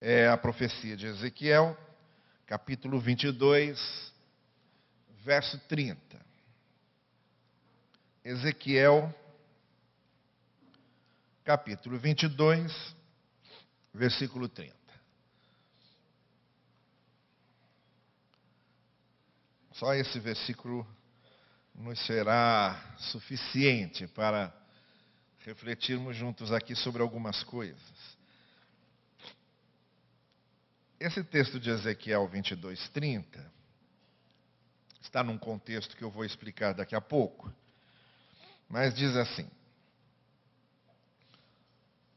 é 0.00 0.28
a 0.28 0.36
profecia 0.36 0.96
de 0.96 1.06
Ezequiel, 1.06 1.76
capítulo 2.46 3.00
22, 3.00 4.12
verso 5.24 5.58
30. 5.68 5.98
Ezequiel, 8.24 9.12
capítulo 11.44 11.98
22, 11.98 12.96
versículo 13.92 14.48
30. 14.48 14.76
Só 19.72 19.94
esse 19.94 20.18
versículo 20.20 20.86
nos 21.74 21.98
será 22.06 22.96
suficiente 22.98 24.06
para 24.08 24.52
refletirmos 25.40 26.16
juntos 26.16 26.52
aqui 26.52 26.74
sobre 26.74 27.00
algumas 27.00 27.42
coisas. 27.44 28.17
Esse 31.00 31.22
texto 31.22 31.60
de 31.60 31.70
Ezequiel 31.70 32.26
22, 32.26 32.88
30 32.88 33.52
está 35.00 35.22
num 35.22 35.38
contexto 35.38 35.96
que 35.96 36.02
eu 36.02 36.10
vou 36.10 36.24
explicar 36.24 36.74
daqui 36.74 36.96
a 36.96 37.00
pouco, 37.00 37.52
mas 38.68 38.92
diz 38.96 39.14
assim: 39.14 39.48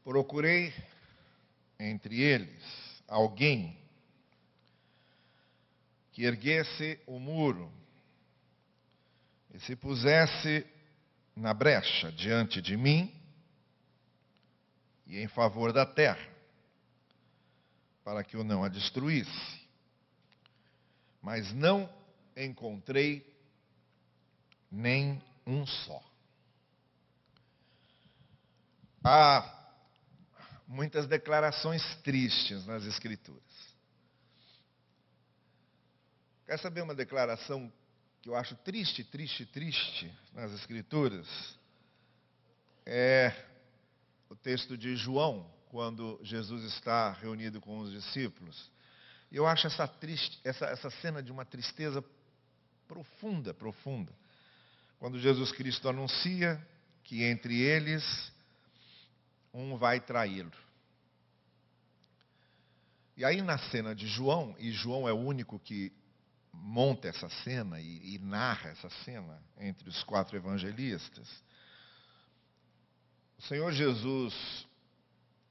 Procurei 0.02 0.74
entre 1.78 2.20
eles 2.20 3.02
alguém 3.06 3.78
que 6.10 6.24
erguesse 6.24 6.98
o 7.06 7.20
muro 7.20 7.72
e 9.54 9.60
se 9.60 9.76
pusesse 9.76 10.66
na 11.36 11.54
brecha 11.54 12.10
diante 12.10 12.60
de 12.60 12.76
mim 12.76 13.14
e 15.06 15.20
em 15.20 15.28
favor 15.28 15.72
da 15.72 15.86
terra 15.86 16.31
para 18.04 18.24
que 18.24 18.36
eu 18.36 18.44
não 18.44 18.64
a 18.64 18.68
destruísse. 18.68 19.60
Mas 21.20 21.52
não 21.52 21.88
encontrei 22.36 23.24
nem 24.70 25.22
um 25.46 25.66
só. 25.66 26.02
Há 29.04 29.62
muitas 30.66 31.06
declarações 31.06 31.82
tristes 32.02 32.64
nas 32.66 32.84
Escrituras. 32.84 33.42
Quer 36.46 36.58
saber 36.58 36.82
uma 36.82 36.94
declaração 36.94 37.72
que 38.20 38.28
eu 38.28 38.36
acho 38.36 38.54
triste, 38.56 39.04
triste, 39.04 39.44
triste 39.46 40.12
nas 40.32 40.52
Escrituras? 40.52 41.26
É 42.86 43.32
o 44.28 44.34
texto 44.36 44.76
de 44.76 44.96
João, 44.96 45.48
quando 45.72 46.20
Jesus 46.22 46.64
está 46.64 47.12
reunido 47.12 47.58
com 47.58 47.78
os 47.78 47.90
discípulos. 47.90 48.70
Eu 49.32 49.46
acho 49.46 49.66
essa, 49.66 49.88
triste, 49.88 50.38
essa, 50.44 50.66
essa 50.66 50.90
cena 50.90 51.22
de 51.22 51.32
uma 51.32 51.46
tristeza 51.46 52.04
profunda, 52.86 53.54
profunda. 53.54 54.12
Quando 54.98 55.18
Jesus 55.18 55.50
Cristo 55.50 55.88
anuncia 55.88 56.60
que 57.04 57.24
entre 57.24 57.58
eles 57.58 58.04
um 59.50 59.78
vai 59.78 59.98
traí-lo. 59.98 60.52
E 63.16 63.24
aí 63.24 63.40
na 63.40 63.56
cena 63.56 63.94
de 63.94 64.06
João, 64.06 64.54
e 64.58 64.72
João 64.72 65.08
é 65.08 65.12
o 65.12 65.18
único 65.18 65.58
que 65.58 65.90
monta 66.52 67.08
essa 67.08 67.30
cena 67.30 67.80
e, 67.80 68.16
e 68.16 68.18
narra 68.18 68.68
essa 68.68 68.90
cena 69.06 69.42
entre 69.58 69.88
os 69.88 70.04
quatro 70.04 70.36
evangelistas, 70.36 71.26
o 73.38 73.42
Senhor 73.42 73.72
Jesus 73.72 74.70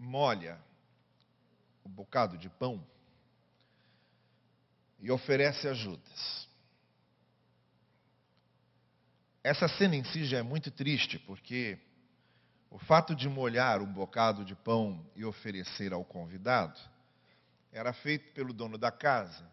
molha 0.01 0.59
o 1.83 1.89
um 1.89 1.91
bocado 1.91 2.35
de 2.35 2.49
pão 2.49 2.83
e 4.99 5.11
oferece 5.11 5.67
a 5.67 5.73
Judas. 5.73 6.49
Essa 9.43 9.67
cena 9.67 9.95
em 9.95 10.03
si 10.03 10.25
já 10.25 10.39
é 10.39 10.41
muito 10.41 10.71
triste, 10.71 11.19
porque 11.19 11.77
o 12.69 12.79
fato 12.79 13.15
de 13.15 13.29
molhar 13.29 13.81
um 13.81 13.91
bocado 13.91 14.43
de 14.43 14.55
pão 14.55 15.05
e 15.15 15.23
oferecer 15.23 15.93
ao 15.93 16.03
convidado 16.03 16.79
era 17.71 17.93
feito 17.93 18.33
pelo 18.33 18.53
dono 18.53 18.77
da 18.77 18.91
casa 18.91 19.47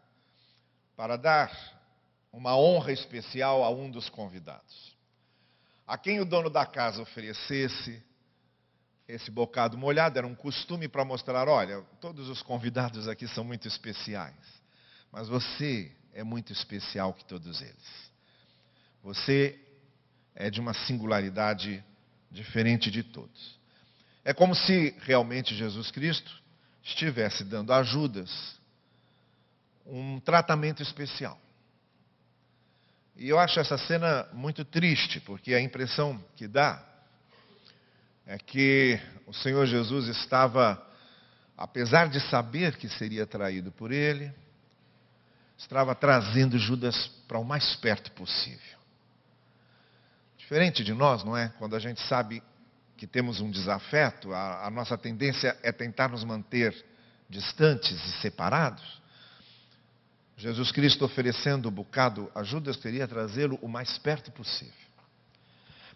para 0.97 1.17
dar 1.17 1.79
uma 2.33 2.57
honra 2.57 2.93
especial 2.93 3.63
a 3.63 3.71
um 3.71 3.91
dos 3.91 4.09
convidados. 4.09 4.97
A 5.87 5.97
quem 5.99 6.21
o 6.21 6.25
dono 6.25 6.49
da 6.51 6.67
casa 6.67 7.03
oferecesse 7.03 8.03
esse 9.09 9.31
bocado 9.31 9.79
molhado, 9.79 10.19
era 10.19 10.27
um 10.27 10.35
costume 10.35 10.87
para 10.87 11.05
mostrar: 11.05 11.49
olha, 11.49 11.83
todos 12.01 12.29
os 12.29 12.43
convidados 12.43 13.09
aqui 13.09 13.27
são 13.27 13.43
muito 13.43 13.67
especiais, 13.67 14.37
mas 15.11 15.29
você 15.29 15.91
é 16.13 16.23
muito 16.23 16.53
especial 16.53 17.15
que 17.15 17.25
todos 17.25 17.63
eles. 17.63 18.13
Você 19.03 19.59
é 20.35 20.51
de 20.51 20.61
uma 20.61 20.75
singularidade 20.75 21.83
diferente 22.31 22.91
de 22.91 23.03
todos. 23.03 23.59
É 24.25 24.35
como 24.35 24.55
se 24.55 24.95
realmente 25.01 25.55
Jesus 25.55 25.91
Cristo 25.91 26.31
estivesse 26.83 27.45
dando 27.45 27.73
a 27.73 27.83
Judas 27.83 28.59
um 29.87 30.21
tratamento 30.21 30.83
especial. 30.83 31.41
E 33.17 33.29
eu 33.29 33.39
acho 33.39 33.59
essa 33.59 33.79
cena 33.79 34.29
muito 34.33 34.65
triste, 34.65 35.19
porque 35.21 35.55
a 35.55 35.61
impressão 35.61 36.23
que 36.37 36.47
dá 36.47 36.88
é 38.29 38.37
que 38.37 39.01
o 39.27 39.33
Senhor 39.33 39.65
Jesus 39.65 40.07
estava, 40.07 40.87
apesar 41.57 42.11
de 42.11 42.21
saber 42.29 42.77
que 42.77 42.87
seria 42.87 43.27
traído 43.27 43.73
por 43.73 43.91
ele, 43.91 44.31
estava 45.57 45.95
trazendo 45.95 46.59
Judas 46.59 47.09
para 47.27 47.39
o 47.39 47.45
mais 47.45 47.75
perto 47.77 48.13
possível. 48.13 48.79
Diferente 50.37 50.85
de 50.85 50.93
nós, 50.93 51.25
não 51.25 51.35
é? 51.35 51.49
Quando 51.59 51.75
a 51.75 51.79
gente 51.79 52.03
sabe 52.03 52.43
que 52.99 53.07
temos 53.07 53.41
um 53.41 53.51
desafeto, 53.51 54.35
a, 54.35 54.67
a 54.67 54.71
nossa 54.71 54.99
tendência 54.99 55.57
é 55.63 55.73
tentar 55.73 56.11
nos 56.11 56.23
manter 56.23 56.85
distantes 57.31 57.93
e 57.93 58.21
separados. 58.21 59.01
Jesus 60.37 60.71
Cristo 60.71 61.03
oferecendo 61.03 61.67
o 61.67 61.71
bocado 61.71 62.31
a 62.35 62.43
Judas 62.43 62.77
queria 62.77 63.09
trazê-lo 63.09 63.59
o 63.63 63.69
mais 63.69 63.97
perto 63.97 64.31
possível. 64.33 64.88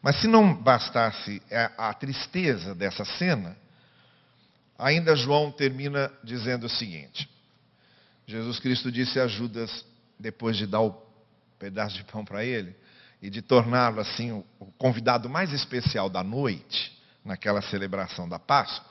Mas 0.03 0.21
se 0.21 0.27
não 0.27 0.53
bastasse 0.53 1.41
a 1.79 1.95
tristeza 1.95 2.75
dessa 2.75 3.05
cena, 3.05 3.57
ainda 4.77 5.15
João 5.15 5.53
termina 5.53 6.13
dizendo 6.25 6.67
o 6.67 6.69
seguinte: 6.69 7.29
Jesus 8.27 8.59
Cristo 8.59 8.91
disse 8.91 9.21
a 9.21 9.29
Judas, 9.29 9.85
depois 10.19 10.57
de 10.57 10.67
dar 10.67 10.81
o 10.81 11.01
pedaço 11.59 11.97
de 11.97 12.05
pão 12.05 12.25
para 12.25 12.45
ele, 12.45 12.75
e 13.23 13.31
de 13.31 13.41
torná-lo 13.41 14.01
assim 14.01 14.33
o 14.59 14.67
convidado 14.77 15.31
mais 15.31 15.53
especial 15.53 16.11
da 16.11 16.25
noite, 16.25 17.01
naquela 17.25 17.63
celebração 17.63 18.29
da 18.29 18.41
Páscoa, 18.41 18.91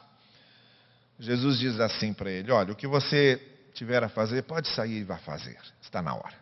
Jesus 1.19 1.59
diz 1.59 1.79
assim 1.79 2.13
para 2.13 2.31
ele: 2.31 2.51
Olha, 2.51 2.71
o 2.71 2.75
que 2.75 2.87
você 2.87 3.35
tiver 3.73 4.01
a 4.03 4.09
fazer, 4.09 4.43
pode 4.43 4.69
sair 4.69 4.99
e 4.99 5.03
vá 5.03 5.17
fazer, 5.17 5.59
está 5.81 6.01
na 6.01 6.15
hora. 6.15 6.40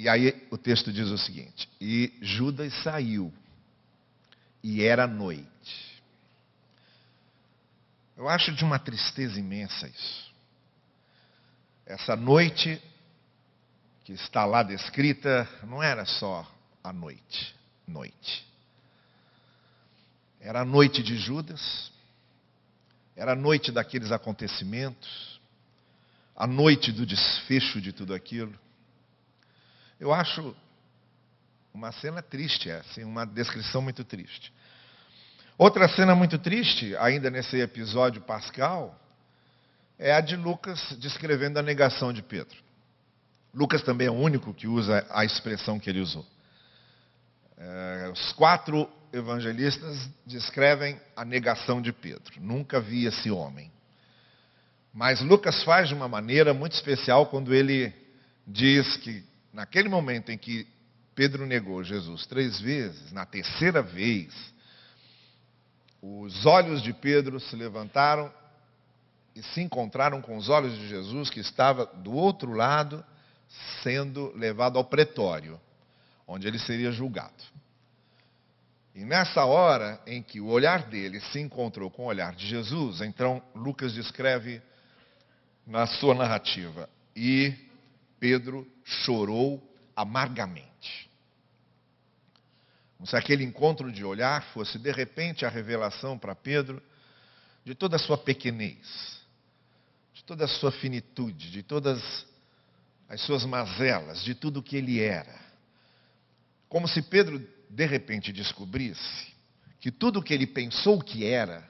E 0.00 0.08
aí 0.08 0.46
o 0.50 0.56
texto 0.56 0.90
diz 0.90 1.08
o 1.08 1.18
seguinte: 1.18 1.68
E 1.78 2.10
Judas 2.22 2.72
saiu, 2.82 3.30
e 4.62 4.82
era 4.82 5.06
noite. 5.06 6.02
Eu 8.16 8.26
acho 8.26 8.50
de 8.52 8.64
uma 8.64 8.78
tristeza 8.78 9.38
imensa 9.38 9.86
isso. 9.86 10.32
Essa 11.84 12.16
noite 12.16 12.82
que 14.02 14.14
está 14.14 14.46
lá 14.46 14.62
descrita 14.62 15.46
não 15.64 15.82
era 15.82 16.06
só 16.06 16.50
a 16.82 16.94
noite, 16.94 17.54
noite. 17.86 18.48
Era 20.40 20.62
a 20.62 20.64
noite 20.64 21.02
de 21.02 21.18
Judas, 21.18 21.92
era 23.14 23.32
a 23.32 23.36
noite 23.36 23.70
daqueles 23.70 24.10
acontecimentos, 24.10 25.38
a 26.34 26.46
noite 26.46 26.90
do 26.90 27.04
desfecho 27.04 27.82
de 27.82 27.92
tudo 27.92 28.14
aquilo. 28.14 28.58
Eu 30.00 30.14
acho 30.14 30.56
uma 31.74 31.92
cena 31.92 32.22
triste, 32.22 32.70
é, 32.70 32.78
assim, 32.78 33.04
uma 33.04 33.26
descrição 33.26 33.82
muito 33.82 34.02
triste. 34.02 34.50
Outra 35.58 35.86
cena 35.88 36.14
muito 36.14 36.38
triste, 36.38 36.96
ainda 36.96 37.28
nesse 37.30 37.58
episódio 37.60 38.22
pascal, 38.22 38.98
é 39.98 40.14
a 40.14 40.22
de 40.22 40.36
Lucas 40.36 40.80
descrevendo 40.98 41.58
a 41.58 41.62
negação 41.62 42.14
de 42.14 42.22
Pedro. 42.22 42.56
Lucas 43.52 43.82
também 43.82 44.06
é 44.06 44.10
o 44.10 44.14
único 44.14 44.54
que 44.54 44.66
usa 44.66 45.06
a 45.10 45.22
expressão 45.22 45.78
que 45.78 45.90
ele 45.90 46.00
usou. 46.00 46.26
É, 47.58 48.10
os 48.10 48.32
quatro 48.32 48.88
evangelistas 49.12 50.08
descrevem 50.24 50.98
a 51.14 51.26
negação 51.26 51.82
de 51.82 51.92
Pedro. 51.92 52.40
Nunca 52.40 52.80
vi 52.80 53.04
esse 53.04 53.30
homem. 53.30 53.70
Mas 54.94 55.20
Lucas 55.20 55.62
faz 55.62 55.88
de 55.88 55.94
uma 55.94 56.08
maneira 56.08 56.54
muito 56.54 56.72
especial 56.72 57.26
quando 57.26 57.52
ele 57.52 57.92
diz 58.46 58.96
que 58.96 59.28
naquele 59.52 59.88
momento 59.88 60.30
em 60.30 60.38
que 60.38 60.66
Pedro 61.14 61.46
negou 61.46 61.82
Jesus 61.82 62.26
três 62.26 62.60
vezes, 62.60 63.12
na 63.12 63.26
terceira 63.26 63.82
vez, 63.82 64.32
os 66.00 66.46
olhos 66.46 66.82
de 66.82 66.92
Pedro 66.92 67.38
se 67.38 67.54
levantaram 67.56 68.32
e 69.34 69.42
se 69.42 69.60
encontraram 69.60 70.22
com 70.22 70.36
os 70.36 70.48
olhos 70.48 70.76
de 70.76 70.88
Jesus, 70.88 71.30
que 71.30 71.40
estava 71.40 71.86
do 71.86 72.12
outro 72.12 72.52
lado, 72.52 73.04
sendo 73.82 74.32
levado 74.36 74.78
ao 74.78 74.84
pretório, 74.84 75.60
onde 76.26 76.46
ele 76.46 76.58
seria 76.58 76.90
julgado. 76.90 77.42
E 78.94 79.04
nessa 79.04 79.44
hora 79.44 80.00
em 80.06 80.22
que 80.22 80.40
o 80.40 80.48
olhar 80.48 80.84
dele 80.84 81.20
se 81.20 81.38
encontrou 81.38 81.90
com 81.90 82.02
o 82.02 82.06
olhar 82.06 82.34
de 82.34 82.46
Jesus, 82.46 83.00
então 83.00 83.42
Lucas 83.54 83.92
descreve 83.92 84.60
na 85.66 85.86
sua 85.86 86.14
narrativa: 86.14 86.88
e 87.14 87.54
Pedro 88.20 88.70
chorou 88.84 89.66
amargamente. 89.96 91.10
Como 92.96 93.06
se 93.06 93.16
aquele 93.16 93.42
encontro 93.42 93.90
de 93.90 94.04
olhar 94.04 94.44
fosse 94.52 94.78
de 94.78 94.92
repente 94.92 95.46
a 95.46 95.48
revelação 95.48 96.18
para 96.18 96.34
Pedro 96.34 96.82
de 97.64 97.74
toda 97.74 97.96
a 97.96 97.98
sua 97.98 98.18
pequenez, 98.18 99.20
de 100.12 100.22
toda 100.22 100.44
a 100.44 100.48
sua 100.48 100.70
finitude, 100.70 101.50
de 101.50 101.62
todas 101.62 102.26
as 103.08 103.22
suas 103.22 103.44
mazelas, 103.44 104.22
de 104.22 104.34
tudo 104.34 104.60
o 104.60 104.62
que 104.62 104.76
ele 104.76 105.00
era. 105.00 105.34
Como 106.68 106.86
se 106.86 107.00
Pedro 107.02 107.44
de 107.70 107.86
repente 107.86 108.32
descobrisse 108.32 109.32
que 109.80 109.90
tudo 109.90 110.20
o 110.20 110.22
que 110.22 110.34
ele 110.34 110.46
pensou 110.46 111.00
que 111.00 111.24
era 111.24 111.68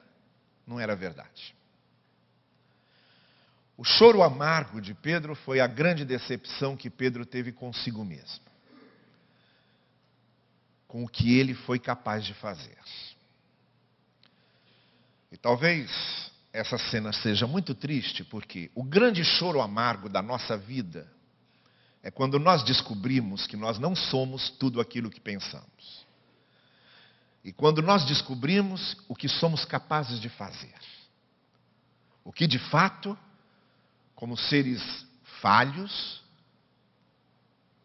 não 0.67 0.79
era 0.79 0.95
verdade. 0.95 1.55
O 3.77 3.83
choro 3.83 4.21
amargo 4.21 4.79
de 4.79 4.93
Pedro 4.93 5.35
foi 5.35 5.59
a 5.59 5.67
grande 5.67 6.05
decepção 6.05 6.77
que 6.77 6.89
Pedro 6.89 7.25
teve 7.25 7.51
consigo 7.51 8.03
mesmo 8.05 8.51
com 10.91 11.05
o 11.05 11.07
que 11.07 11.39
ele 11.39 11.53
foi 11.53 11.79
capaz 11.79 12.25
de 12.25 12.33
fazer. 12.33 12.77
E 15.31 15.37
talvez 15.37 15.89
essa 16.51 16.77
cena 16.77 17.13
seja 17.13 17.47
muito 17.47 17.73
triste, 17.73 18.25
porque 18.25 18.69
o 18.75 18.83
grande 18.83 19.23
choro 19.23 19.61
amargo 19.61 20.09
da 20.09 20.21
nossa 20.21 20.57
vida 20.57 21.09
é 22.03 22.11
quando 22.11 22.37
nós 22.37 22.61
descobrimos 22.63 23.47
que 23.47 23.55
nós 23.55 23.79
não 23.79 23.95
somos 23.95 24.49
tudo 24.49 24.81
aquilo 24.81 25.09
que 25.09 25.21
pensamos. 25.21 26.05
E 27.41 27.53
quando 27.53 27.81
nós 27.81 28.03
descobrimos 28.03 28.97
o 29.07 29.15
que 29.15 29.29
somos 29.29 29.63
capazes 29.63 30.19
de 30.19 30.27
fazer. 30.27 30.75
O 32.21 32.33
que 32.33 32.45
de 32.45 32.59
fato, 32.59 33.17
como 34.21 34.37
seres 34.37 34.83
falhos, 35.41 36.21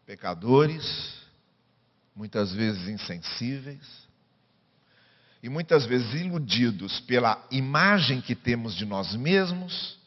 pecadores, 0.05 1.15
muitas 2.15 2.53
vezes 2.53 2.87
insensíveis, 2.87 3.81
e 5.41 5.49
muitas 5.49 5.87
vezes 5.87 6.13
iludidos 6.13 6.99
pela 6.99 7.43
imagem 7.49 8.21
que 8.21 8.35
temos 8.35 8.75
de 8.75 8.85
nós 8.85 9.15
mesmos, 9.15 9.97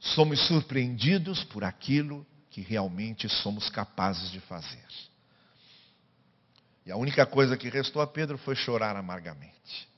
somos 0.00 0.48
surpreendidos 0.48 1.44
por 1.44 1.62
aquilo 1.62 2.26
que 2.50 2.60
realmente 2.60 3.28
somos 3.28 3.70
capazes 3.70 4.32
de 4.32 4.40
fazer. 4.40 4.84
E 6.84 6.90
a 6.90 6.96
única 6.96 7.24
coisa 7.24 7.56
que 7.56 7.68
restou 7.68 8.02
a 8.02 8.06
Pedro 8.08 8.36
foi 8.36 8.56
chorar 8.56 8.96
amargamente. 8.96 9.88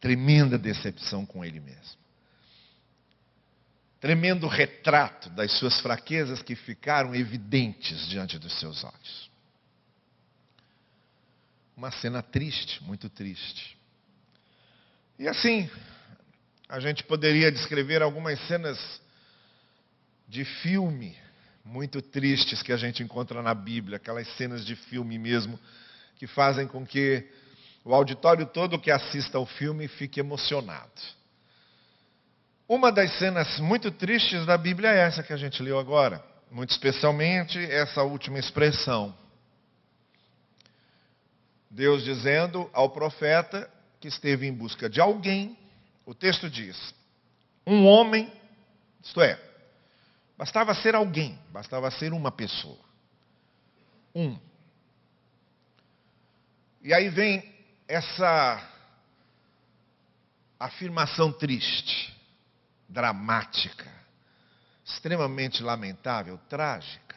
Tremenda 0.00 0.56
decepção 0.56 1.26
com 1.26 1.44
ele 1.44 1.60
mesmo. 1.60 2.07
Tremendo 4.00 4.46
retrato 4.46 5.28
das 5.30 5.52
suas 5.52 5.80
fraquezas 5.80 6.42
que 6.42 6.54
ficaram 6.54 7.14
evidentes 7.14 8.06
diante 8.08 8.38
dos 8.38 8.52
seus 8.60 8.84
olhos. 8.84 9.30
Uma 11.76 11.90
cena 11.90 12.22
triste, 12.22 12.82
muito 12.84 13.08
triste. 13.08 13.76
E 15.18 15.26
assim, 15.26 15.68
a 16.68 16.78
gente 16.78 17.02
poderia 17.02 17.50
descrever 17.50 18.02
algumas 18.02 18.38
cenas 18.46 19.00
de 20.28 20.44
filme 20.44 21.16
muito 21.64 22.00
tristes 22.00 22.62
que 22.62 22.72
a 22.72 22.76
gente 22.76 23.02
encontra 23.02 23.42
na 23.42 23.54
Bíblia, 23.54 23.96
aquelas 23.96 24.28
cenas 24.36 24.64
de 24.64 24.74
filme 24.74 25.18
mesmo, 25.18 25.58
que 26.16 26.26
fazem 26.26 26.66
com 26.66 26.86
que 26.86 27.28
o 27.84 27.94
auditório 27.94 28.46
todo 28.46 28.78
que 28.78 28.90
assista 28.90 29.38
ao 29.38 29.46
filme 29.46 29.86
fique 29.88 30.20
emocionado. 30.20 31.17
Uma 32.68 32.92
das 32.92 33.18
cenas 33.18 33.58
muito 33.60 33.90
tristes 33.90 34.44
da 34.44 34.58
Bíblia 34.58 34.90
é 34.90 34.98
essa 34.98 35.22
que 35.22 35.32
a 35.32 35.38
gente 35.38 35.62
leu 35.62 35.78
agora, 35.78 36.22
muito 36.50 36.68
especialmente 36.68 37.58
essa 37.58 38.02
última 38.02 38.38
expressão. 38.38 39.16
Deus 41.70 42.04
dizendo 42.04 42.68
ao 42.74 42.90
profeta 42.90 43.70
que 43.98 44.08
esteve 44.08 44.46
em 44.46 44.52
busca 44.52 44.86
de 44.88 45.00
alguém, 45.00 45.56
o 46.04 46.14
texto 46.14 46.50
diz: 46.50 46.94
um 47.66 47.86
homem, 47.86 48.30
isto 49.02 49.22
é, 49.22 49.40
bastava 50.36 50.74
ser 50.74 50.94
alguém, 50.94 51.38
bastava 51.50 51.90
ser 51.90 52.12
uma 52.12 52.30
pessoa. 52.30 52.84
Um. 54.14 54.38
E 56.82 56.92
aí 56.92 57.08
vem 57.08 57.50
essa 57.86 58.62
afirmação 60.60 61.32
triste, 61.32 62.17
dramática, 62.88 63.92
extremamente 64.84 65.62
lamentável, 65.62 66.38
trágica. 66.48 67.16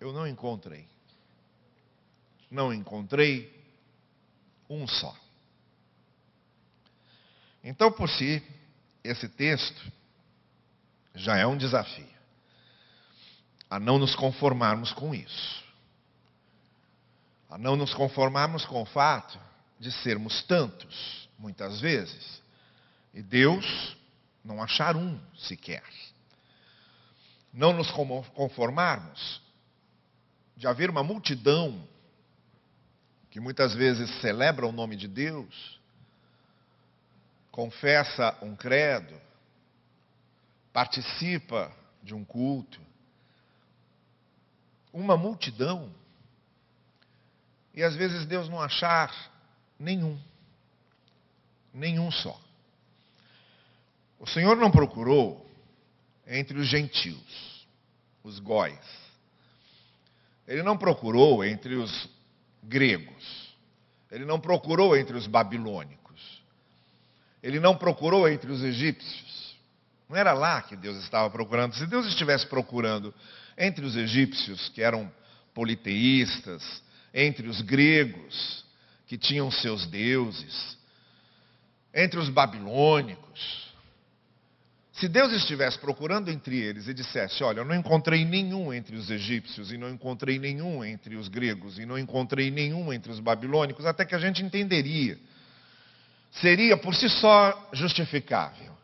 Eu 0.00 0.12
não 0.12 0.26
encontrei 0.26 0.86
não 2.50 2.72
encontrei 2.72 3.52
um 4.68 4.86
só. 4.86 5.14
Então, 7.62 7.90
por 7.90 8.08
si, 8.08 8.42
esse 9.02 9.28
texto 9.28 9.92
já 11.14 11.36
é 11.36 11.46
um 11.46 11.56
desafio 11.56 12.16
a 13.68 13.80
não 13.80 13.98
nos 13.98 14.14
conformarmos 14.14 14.92
com 14.92 15.12
isso, 15.12 15.64
a 17.50 17.58
não 17.58 17.74
nos 17.74 17.92
conformarmos 17.92 18.64
com 18.64 18.80
o 18.80 18.86
fato 18.86 19.38
de 19.78 19.90
sermos 19.90 20.42
tantos, 20.44 21.28
muitas 21.36 21.80
vezes, 21.80 22.40
e 23.16 23.22
Deus 23.22 23.96
não 24.44 24.62
achar 24.62 24.94
um 24.94 25.18
sequer. 25.38 25.82
Não 27.50 27.72
nos 27.72 27.90
conformarmos 27.90 29.40
de 30.54 30.66
haver 30.66 30.90
uma 30.90 31.02
multidão 31.02 31.82
que 33.30 33.40
muitas 33.40 33.74
vezes 33.74 34.20
celebra 34.20 34.66
o 34.66 34.72
nome 34.72 34.96
de 34.96 35.08
Deus, 35.08 35.80
confessa 37.50 38.36
um 38.42 38.54
credo, 38.54 39.18
participa 40.70 41.74
de 42.02 42.14
um 42.14 42.22
culto, 42.22 42.78
uma 44.92 45.16
multidão, 45.16 45.90
e 47.72 47.82
às 47.82 47.96
vezes 47.96 48.26
Deus 48.26 48.46
não 48.50 48.60
achar 48.60 49.10
nenhum, 49.78 50.20
nenhum 51.72 52.10
só. 52.12 52.45
O 54.18 54.26
Senhor 54.26 54.56
não 54.56 54.70
procurou 54.70 55.46
entre 56.26 56.58
os 56.58 56.66
gentios, 56.66 57.66
os 58.22 58.38
góis. 58.38 58.78
Ele 60.46 60.62
não 60.62 60.76
procurou 60.76 61.44
entre 61.44 61.74
os 61.74 62.08
gregos. 62.62 63.54
Ele 64.10 64.24
não 64.24 64.40
procurou 64.40 64.96
entre 64.96 65.16
os 65.16 65.26
babilônicos. 65.26 66.42
Ele 67.42 67.60
não 67.60 67.76
procurou 67.76 68.28
entre 68.28 68.50
os 68.50 68.62
egípcios. 68.62 69.56
Não 70.08 70.16
era 70.16 70.32
lá 70.32 70.62
que 70.62 70.76
Deus 70.76 70.96
estava 70.98 71.28
procurando. 71.30 71.74
Se 71.74 71.86
Deus 71.86 72.06
estivesse 72.06 72.46
procurando 72.46 73.12
entre 73.58 73.84
os 73.84 73.96
egípcios, 73.96 74.68
que 74.68 74.82
eram 74.82 75.12
politeístas, 75.52 76.82
entre 77.12 77.48
os 77.48 77.60
gregos, 77.60 78.64
que 79.06 79.16
tinham 79.16 79.50
seus 79.50 79.86
deuses, 79.86 80.76
entre 81.94 82.18
os 82.18 82.28
babilônicos, 82.28 83.65
se 84.98 85.08
Deus 85.08 85.30
estivesse 85.32 85.78
procurando 85.78 86.30
entre 86.30 86.58
eles 86.58 86.88
e 86.88 86.94
dissesse: 86.94 87.44
Olha, 87.44 87.60
eu 87.60 87.64
não 87.64 87.74
encontrei 87.74 88.24
nenhum 88.24 88.72
entre 88.72 88.96
os 88.96 89.10
egípcios, 89.10 89.70
e 89.70 89.76
não 89.76 89.90
encontrei 89.90 90.38
nenhum 90.38 90.82
entre 90.82 91.16
os 91.16 91.28
gregos, 91.28 91.78
e 91.78 91.84
não 91.84 91.98
encontrei 91.98 92.50
nenhum 92.50 92.90
entre 92.92 93.12
os 93.12 93.20
babilônicos, 93.20 93.84
até 93.84 94.06
que 94.06 94.14
a 94.14 94.18
gente 94.18 94.42
entenderia. 94.42 95.18
Seria 96.32 96.78
por 96.78 96.94
si 96.94 97.10
só 97.10 97.68
justificável. 97.74 98.74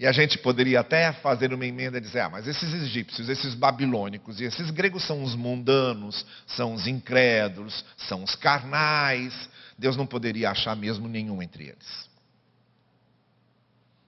E 0.00 0.06
a 0.06 0.10
gente 0.10 0.36
poderia 0.38 0.80
até 0.80 1.12
fazer 1.12 1.54
uma 1.54 1.64
emenda 1.64 1.98
e 1.98 2.00
dizer: 2.00 2.20
Ah, 2.20 2.30
mas 2.30 2.48
esses 2.48 2.74
egípcios, 2.74 3.28
esses 3.28 3.54
babilônicos 3.54 4.40
e 4.40 4.44
esses 4.44 4.68
gregos 4.70 5.06
são 5.06 5.22
os 5.22 5.36
mundanos, 5.36 6.26
são 6.44 6.74
os 6.74 6.88
incrédulos, 6.88 7.84
são 7.96 8.24
os 8.24 8.34
carnais. 8.34 9.48
Deus 9.78 9.96
não 9.96 10.06
poderia 10.06 10.50
achar 10.50 10.74
mesmo 10.74 11.06
nenhum 11.06 11.40
entre 11.40 11.68
eles. 11.68 12.10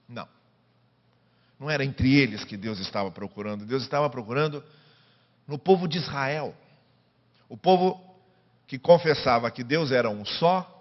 Não. 0.09 0.36
Não 1.59 1.69
era 1.69 1.83
entre 1.83 2.15
eles 2.15 2.43
que 2.43 2.55
Deus 2.55 2.79
estava 2.79 3.09
procurando, 3.09 3.65
Deus 3.65 3.83
estava 3.83 4.09
procurando 4.09 4.63
no 5.47 5.57
povo 5.57 5.87
de 5.87 5.97
Israel. 5.97 6.55
O 7.49 7.57
povo 7.57 7.99
que 8.67 8.77
confessava 8.77 9.49
que 9.49 9.63
Deus 9.63 9.91
era 9.91 10.09
um 10.09 10.25
só, 10.25 10.73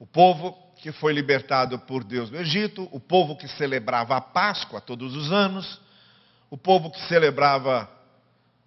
O 0.00 0.06
povo 0.06 0.56
que 0.76 0.90
foi 0.92 1.12
libertado 1.12 1.78
por 1.78 2.02
Deus 2.02 2.30
do 2.30 2.38
Egito, 2.38 2.88
o 2.90 2.98
povo 2.98 3.36
que 3.36 3.46
celebrava 3.46 4.16
a 4.16 4.20
Páscoa 4.20 4.80
todos 4.80 5.14
os 5.14 5.30
anos, 5.30 5.78
o 6.48 6.56
povo 6.56 6.90
que 6.90 6.98
celebrava 7.06 7.86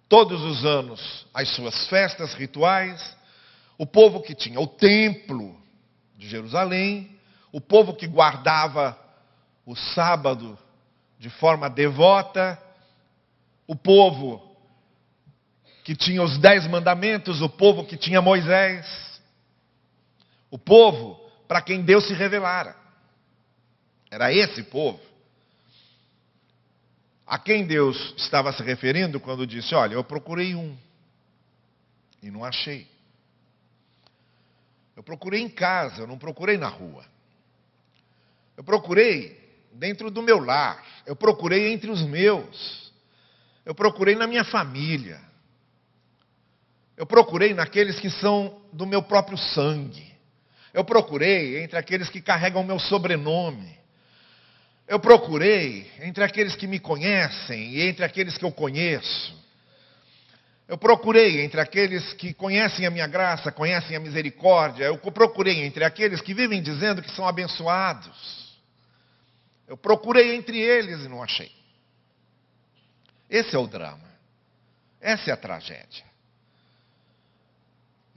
todos 0.08 0.40
os 0.42 0.64
anos 0.64 1.26
as 1.34 1.48
suas 1.48 1.88
festas 1.88 2.34
rituais, 2.34 3.16
o 3.76 3.84
povo 3.84 4.22
que 4.22 4.32
tinha 4.32 4.60
o 4.60 4.66
templo 4.68 5.60
de 6.16 6.28
Jerusalém, 6.28 7.18
o 7.50 7.60
povo 7.60 7.94
que 7.94 8.06
guardava 8.06 8.96
o 9.66 9.74
sábado 9.74 10.56
de 11.24 11.30
forma 11.30 11.70
devota, 11.70 12.62
o 13.66 13.74
povo 13.74 14.54
que 15.82 15.96
tinha 15.96 16.22
os 16.22 16.36
dez 16.36 16.66
mandamentos, 16.66 17.40
o 17.40 17.48
povo 17.48 17.86
que 17.86 17.96
tinha 17.96 18.20
Moisés, 18.20 18.86
o 20.50 20.58
povo 20.58 21.18
para 21.48 21.62
quem 21.62 21.80
Deus 21.80 22.06
se 22.06 22.12
revelara. 22.12 22.76
Era 24.10 24.30
esse 24.34 24.64
povo 24.64 25.00
a 27.26 27.38
quem 27.38 27.66
Deus 27.66 28.14
estava 28.18 28.52
se 28.52 28.62
referindo 28.62 29.18
quando 29.18 29.46
disse: 29.46 29.74
Olha, 29.74 29.94
eu 29.94 30.04
procurei 30.04 30.54
um 30.54 30.76
e 32.22 32.30
não 32.30 32.44
achei. 32.44 32.86
Eu 34.94 35.02
procurei 35.02 35.40
em 35.40 35.48
casa, 35.48 36.02
eu 36.02 36.06
não 36.06 36.18
procurei 36.18 36.58
na 36.58 36.68
rua. 36.68 37.02
Eu 38.58 38.62
procurei 38.62 39.42
dentro 39.74 40.10
do 40.10 40.22
meu 40.22 40.38
lar, 40.38 40.84
eu 41.06 41.16
procurei 41.16 41.72
entre 41.72 41.90
os 41.90 42.02
meus, 42.02 42.92
eu 43.64 43.74
procurei 43.74 44.14
na 44.14 44.26
minha 44.26 44.44
família, 44.44 45.20
eu 46.96 47.06
procurei 47.06 47.52
naqueles 47.52 47.98
que 47.98 48.08
são 48.08 48.62
do 48.72 48.86
meu 48.86 49.02
próprio 49.02 49.36
sangue, 49.36 50.14
eu 50.72 50.84
procurei 50.84 51.62
entre 51.62 51.78
aqueles 51.78 52.08
que 52.08 52.20
carregam 52.20 52.62
meu 52.62 52.78
sobrenome, 52.78 53.78
eu 54.86 54.98
procurei 54.98 55.90
entre 56.00 56.22
aqueles 56.22 56.54
que 56.54 56.66
me 56.66 56.78
conhecem 56.78 57.74
e 57.74 57.82
entre 57.82 58.04
aqueles 58.04 58.36
que 58.36 58.44
eu 58.44 58.52
conheço. 58.52 59.44
Eu 60.66 60.78
procurei 60.78 61.42
entre 61.42 61.60
aqueles 61.60 62.14
que 62.14 62.32
conhecem 62.32 62.86
a 62.86 62.90
minha 62.90 63.06
graça, 63.06 63.52
conhecem 63.52 63.96
a 63.96 64.00
misericórdia. 64.00 64.84
Eu 64.84 64.96
procurei 64.98 65.62
entre 65.62 65.84
aqueles 65.84 66.20
que 66.20 66.32
vivem 66.32 66.62
dizendo 66.62 67.02
que 67.02 67.10
são 67.10 67.26
abençoados. 67.26 68.43
Eu 69.66 69.76
procurei 69.76 70.34
entre 70.34 70.58
eles 70.58 71.04
e 71.04 71.08
não 71.08 71.22
achei. 71.22 71.50
Esse 73.28 73.56
é 73.56 73.58
o 73.58 73.66
drama. 73.66 74.08
Essa 75.00 75.30
é 75.30 75.32
a 75.32 75.36
tragédia. 75.36 76.04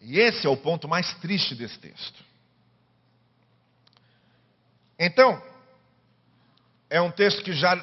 E 0.01 0.19
esse 0.19 0.45
é 0.45 0.49
o 0.49 0.57
ponto 0.57 0.87
mais 0.87 1.13
triste 1.15 1.55
desse 1.55 1.79
texto. 1.79 2.23
Então, 4.99 5.41
é 6.89 7.01
um 7.01 7.11
texto 7.11 7.43
que 7.43 7.53
já 7.53 7.75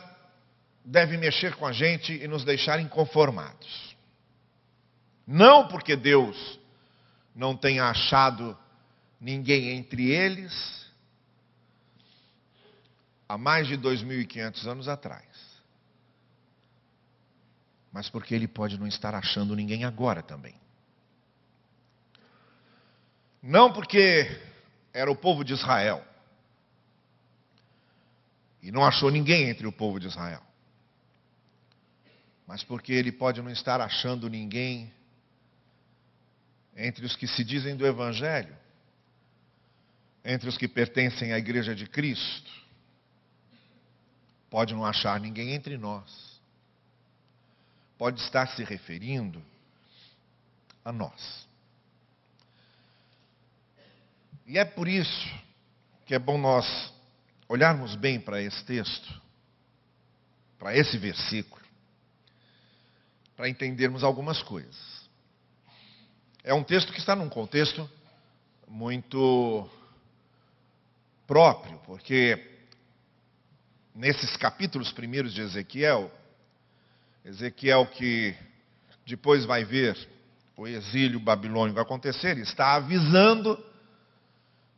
deve 0.85 1.17
mexer 1.17 1.55
com 1.57 1.67
a 1.67 1.73
gente 1.73 2.13
e 2.13 2.29
nos 2.29 2.45
deixar 2.45 2.81
inconformados. 2.81 3.97
Não 5.27 5.69
porque 5.69 5.97
Deus 5.97 6.59
não 7.35 7.57
tenha 7.57 7.85
achado 7.85 8.57
ninguém 9.21 9.71
entre 9.71 10.11
eles 10.11 10.84
há 13.35 13.39
mais 13.39 13.67
de 13.67 13.77
2.500 13.77 14.67
anos 14.67 14.89
atrás, 14.89 15.25
mas 17.93 18.09
porque 18.09 18.35
Ele 18.35 18.49
pode 18.49 18.79
não 18.79 18.87
estar 18.87 19.15
achando 19.15 19.55
ninguém 19.55 19.85
agora 19.85 20.23
também. 20.23 20.55
Não 23.43 23.73
porque 23.73 24.41
era 24.93 25.11
o 25.11 25.17
povo 25.17 25.45
de 25.45 25.53
Israel 25.53 26.03
e 28.63 28.73
não 28.73 28.83
achou 28.83 29.11
ninguém 29.11 29.51
entre 29.51 29.67
o 29.67 29.73
povo 29.73 30.01
de 30.01 30.07
Israel. 30.07 30.43
Mas 32.47 32.65
porque 32.65 32.95
ele 32.95 33.13
pode 33.13 33.43
não 33.43 33.51
estar 33.51 33.79
achando 33.79 34.31
ninguém 34.31 34.91
entre 36.75 37.05
os 37.05 37.15
que 37.15 37.27
se 37.27 37.45
dizem 37.45 37.77
do 37.77 37.87
Evangelho, 37.87 38.57
entre 40.25 40.49
os 40.49 40.57
que 40.57 40.67
pertencem 40.67 41.35
à 41.35 41.39
Igreja 41.39 41.75
de 41.75 41.87
Cristo. 41.87 42.64
Pode 44.55 44.73
não 44.73 44.87
achar 44.87 45.19
ninguém 45.19 45.51
entre 45.51 45.77
nós. 45.77 46.41
Pode 47.99 48.21
estar 48.21 48.47
se 48.47 48.63
referindo 48.63 49.45
a 50.85 50.93
nós. 50.93 51.49
E 54.47 54.57
é 54.57 54.65
por 54.65 54.87
isso 54.87 55.29
que 56.07 56.15
é 56.15 56.21
bom 56.21 56.39
nós 56.39 56.95
olharmos 57.49 57.97
bem 57.97 58.21
para 58.21 58.41
esse 58.41 58.65
texto, 58.65 59.21
para 60.57 60.73
esse 60.77 60.97
versículo, 60.99 61.65
para 63.37 63.49
entendermos 63.49 64.05
algumas 64.05 64.41
coisas. 64.41 65.09
É 66.45 66.55
um 66.55 66.63
texto 66.63 66.93
que 66.93 67.01
está 67.01 67.17
num 67.17 67.29
contexto 67.29 67.91
muito 68.69 69.69
próprio, 71.27 71.77
porque 71.79 72.54
nesses 73.95 74.37
capítulos 74.37 74.93
primeiros 74.93 75.33
de 75.33 75.43
Ezequiel, 75.43 76.11
Ezequiel 77.25 77.87
que 77.87 78.35
depois 79.07 79.45
vai 79.45 79.65
ver 79.65 79.97
o 80.57 80.67
exílio 80.67 81.21
babilônico 81.21 81.81
acontecer, 81.81 82.37
está 82.39 82.75
avisando 82.75 83.63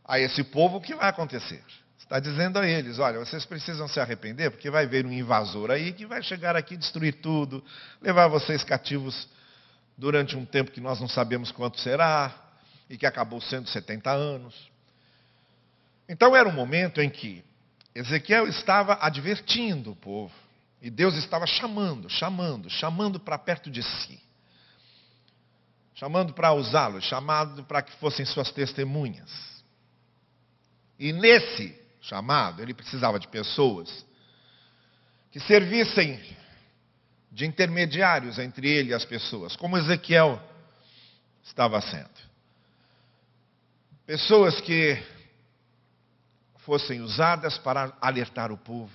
a 0.05 0.19
esse 0.19 0.45
povo 0.45 0.77
o 0.77 0.81
que 0.81 0.95
vai 0.95 1.09
acontecer. 1.09 1.63
Está 1.99 2.21
dizendo 2.21 2.59
a 2.59 2.67
eles: 2.67 2.99
olha, 2.99 3.19
vocês 3.19 3.45
precisam 3.45 3.89
se 3.89 3.99
arrepender, 3.99 4.51
porque 4.51 4.71
vai 4.71 4.87
vir 4.87 5.05
um 5.05 5.13
invasor 5.13 5.71
aí 5.71 5.93
que 5.93 6.07
vai 6.07 6.23
chegar 6.23 6.55
aqui, 6.55 6.77
destruir 6.77 7.15
tudo, 7.15 7.65
levar 8.01 8.29
vocês 8.29 8.63
cativos 8.63 9.29
durante 9.99 10.37
um 10.37 10.45
tempo 10.45 10.71
que 10.71 10.81
nós 10.81 11.01
não 11.01 11.09
sabemos 11.09 11.51
quanto 11.51 11.81
será, 11.81 12.33
e 12.89 12.97
que 12.97 13.07
acabou 13.07 13.41
sendo 13.41 13.69
70 13.69 14.11
anos. 14.11 14.55
Então 16.09 16.37
era 16.37 16.49
um 16.49 16.53
momento 16.53 17.01
em 17.01 17.11
que 17.11 17.45
Ezequiel 17.97 18.47
estava 18.47 18.99
advertindo 19.01 19.93
o 19.93 19.97
povo, 19.97 20.35
e 20.83 20.91
Deus 20.91 21.15
estava 21.15 21.47
chamando, 21.47 22.11
chamando, 22.11 22.69
chamando 22.69 23.19
para 23.19 23.39
perto 23.39 23.71
de 23.71 23.83
si, 23.83 24.21
chamando 25.95 26.35
para 26.35 26.53
usá-los, 26.53 27.05
chamando 27.05 27.65
para 27.65 27.81
que 27.81 27.93
fossem 27.93 28.27
suas 28.27 28.51
testemunhas. 28.51 29.31
E 30.99 31.11
nesse 31.11 31.75
chamado, 32.03 32.63
ele 32.63 32.75
precisava 32.75 33.19
de 33.19 33.27
pessoas 33.29 34.05
que 35.31 35.41
servissem 35.41 36.21
de 37.33 37.47
intermediários 37.47 38.39
entre 38.39 38.69
ele 38.69 38.91
e 38.91 38.95
as 38.95 39.07
pessoas, 39.07 39.57
como 39.57 39.79
Ezequiel 39.79 40.39
estava 41.43 41.81
sendo. 41.81 42.27
Pessoas 44.05 44.61
que 44.61 45.03
fossem 46.67 47.01
usadas 47.01 47.57
para 47.59 47.97
alertar 48.01 48.51
o 48.51 48.59
povo, 48.59 48.93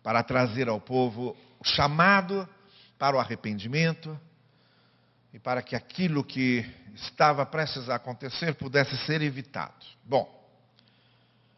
para 0.00 0.22
trazer 0.22 0.68
ao 0.68 0.80
povo 0.80 1.36
o 1.58 1.64
chamado 1.64 2.48
para 2.96 3.16
o 3.16 3.20
arrependimento 3.20 4.18
e 5.34 5.40
para 5.40 5.60
que 5.60 5.74
aquilo 5.74 6.22
que 6.22 6.64
estava 6.94 7.44
prestes 7.44 7.88
a 7.88 7.96
acontecer 7.96 8.54
pudesse 8.54 8.96
ser 9.04 9.20
evitado. 9.22 9.84
Bom, 10.04 10.40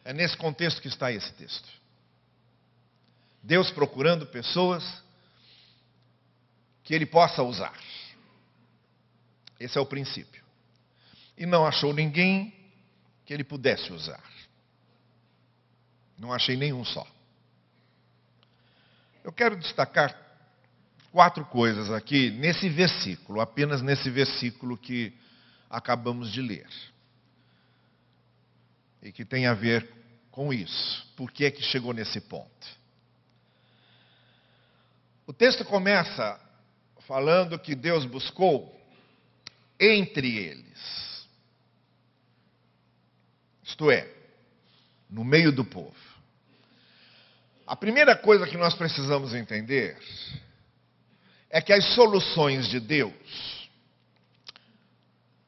é 0.07 0.15
nesse 0.15 0.39
contexto 0.39 0.81
que 0.81 0.89
está 0.89 1.13
esse 1.13 1.33
texto. 1.35 1.69
Deus 3.43 3.71
procurando 3.71 4.27
pessoas 4.27 5.03
que 6.83 6.95
ele 6.95 7.05
possa 7.05 7.43
usar. 7.43 7.79
Esse 9.61 9.77
é 9.77 9.81
o 9.81 9.87
princípio. 9.87 10.43
E 11.37 11.45
não 11.45 11.67
achou 11.67 11.93
ninguém 11.93 12.55
que 13.27 13.35
ele 13.35 13.45
pudesse 13.45 13.93
usar. 13.93 14.34
Não 16.19 16.33
achei 16.33 16.57
nenhum 16.57 16.85
só. 16.85 17.07
Eu 19.23 19.33
quero 19.33 19.57
destacar 19.57 20.15
quatro 21.11 21.45
coisas 21.47 21.91
aqui 21.91 22.31
nesse 22.31 22.69
versículo, 22.69 23.41
apenas 23.41 23.81
nesse 23.83 24.11
versículo 24.11 24.77
que 24.77 25.13
acabamos 25.71 26.31
de 26.31 26.43
ler 26.43 26.69
e 29.03 29.13
que 29.13 29.25
tem 29.25 29.47
a 29.47 29.55
ver 29.55 29.89
com 30.31 30.53
isso. 30.53 31.07
Por 31.15 31.31
que 31.31 31.45
é 31.45 31.51
que 31.51 31.63
chegou 31.63 31.93
nesse 31.93 32.21
ponto? 32.23 32.67
O 35.27 35.33
texto 35.33 35.65
começa 35.65 36.41
falando 37.07 37.59
que 37.59 37.75
Deus 37.75 38.05
buscou 38.05 38.75
entre 39.79 40.37
eles. 40.39 41.29
Isto 43.63 43.91
é, 43.91 44.11
no 45.15 45.23
meio 45.23 45.53
do 45.53 45.65
povo. 45.65 45.95
A 47.65 47.77
primeira 47.77 48.17
coisa 48.17 48.49
que 48.49 48.57
nós 48.57 48.75
precisamos 48.75 49.33
entender 49.33 49.97
é 51.49 51.63
que 51.63 51.73
as 51.73 51.95
soluções 51.95 52.67
de 52.69 52.81
Deus 52.81 53.71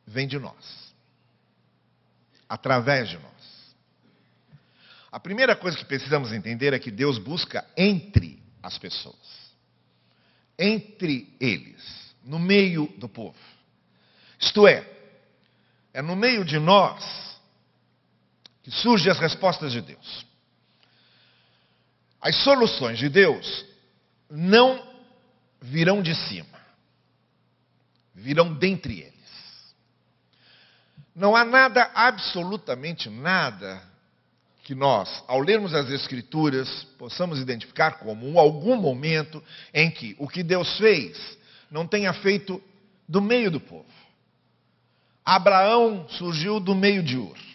vêm 0.06 0.28
de 0.28 0.38
nós, 0.38 0.94
através 2.48 3.08
de 3.08 3.18
nós. 3.18 3.74
A 5.10 5.18
primeira 5.18 5.56
coisa 5.56 5.76
que 5.76 5.84
precisamos 5.84 6.32
entender 6.32 6.72
é 6.72 6.78
que 6.78 6.92
Deus 6.92 7.18
busca 7.18 7.66
entre 7.76 8.40
as 8.62 8.78
pessoas, 8.78 9.50
entre 10.56 11.34
eles, 11.40 12.14
no 12.22 12.38
meio 12.38 12.86
do 12.98 13.08
povo. 13.08 13.36
Isto 14.38 14.68
é, 14.68 14.88
é 15.92 16.00
no 16.00 16.14
meio 16.14 16.44
de 16.44 16.60
nós 16.60 17.25
que 18.66 18.70
surgem 18.72 19.12
as 19.12 19.20
respostas 19.20 19.70
de 19.70 19.80
Deus. 19.80 20.26
As 22.20 22.34
soluções 22.42 22.98
de 22.98 23.08
Deus 23.08 23.64
não 24.28 24.84
virão 25.62 26.02
de 26.02 26.16
cima, 26.16 26.58
virão 28.12 28.52
dentre 28.52 29.02
eles. 29.02 29.74
Não 31.14 31.36
há 31.36 31.44
nada, 31.44 31.92
absolutamente 31.94 33.08
nada, 33.08 33.80
que 34.64 34.74
nós, 34.74 35.22
ao 35.28 35.38
lermos 35.38 35.72
as 35.72 35.88
Escrituras, 35.88 36.68
possamos 36.98 37.38
identificar 37.38 38.00
como 38.00 38.28
um, 38.28 38.36
algum 38.36 38.74
momento 38.74 39.40
em 39.72 39.92
que 39.92 40.16
o 40.18 40.26
que 40.26 40.42
Deus 40.42 40.76
fez 40.76 41.38
não 41.70 41.86
tenha 41.86 42.12
feito 42.12 42.60
do 43.08 43.22
meio 43.22 43.48
do 43.48 43.60
povo. 43.60 43.86
Abraão 45.24 46.08
surgiu 46.08 46.58
do 46.58 46.74
meio 46.74 47.00
de 47.00 47.16
Ur. 47.16 47.46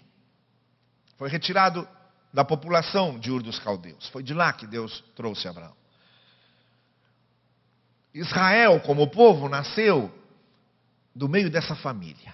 Foi 1.22 1.30
retirado 1.30 1.88
da 2.34 2.44
população 2.44 3.20
de 3.20 3.30
Ur 3.30 3.44
dos 3.44 3.60
Caldeus. 3.60 4.10
Foi 4.10 4.24
de 4.24 4.34
lá 4.34 4.52
que 4.52 4.66
Deus 4.66 5.04
trouxe 5.16 5.48
Abraão. 5.48 5.76
Israel, 8.12 8.80
como 8.80 9.08
povo, 9.08 9.48
nasceu 9.48 10.12
do 11.14 11.30
meio 11.30 11.48
dessa 11.52 11.76
família, 11.76 12.34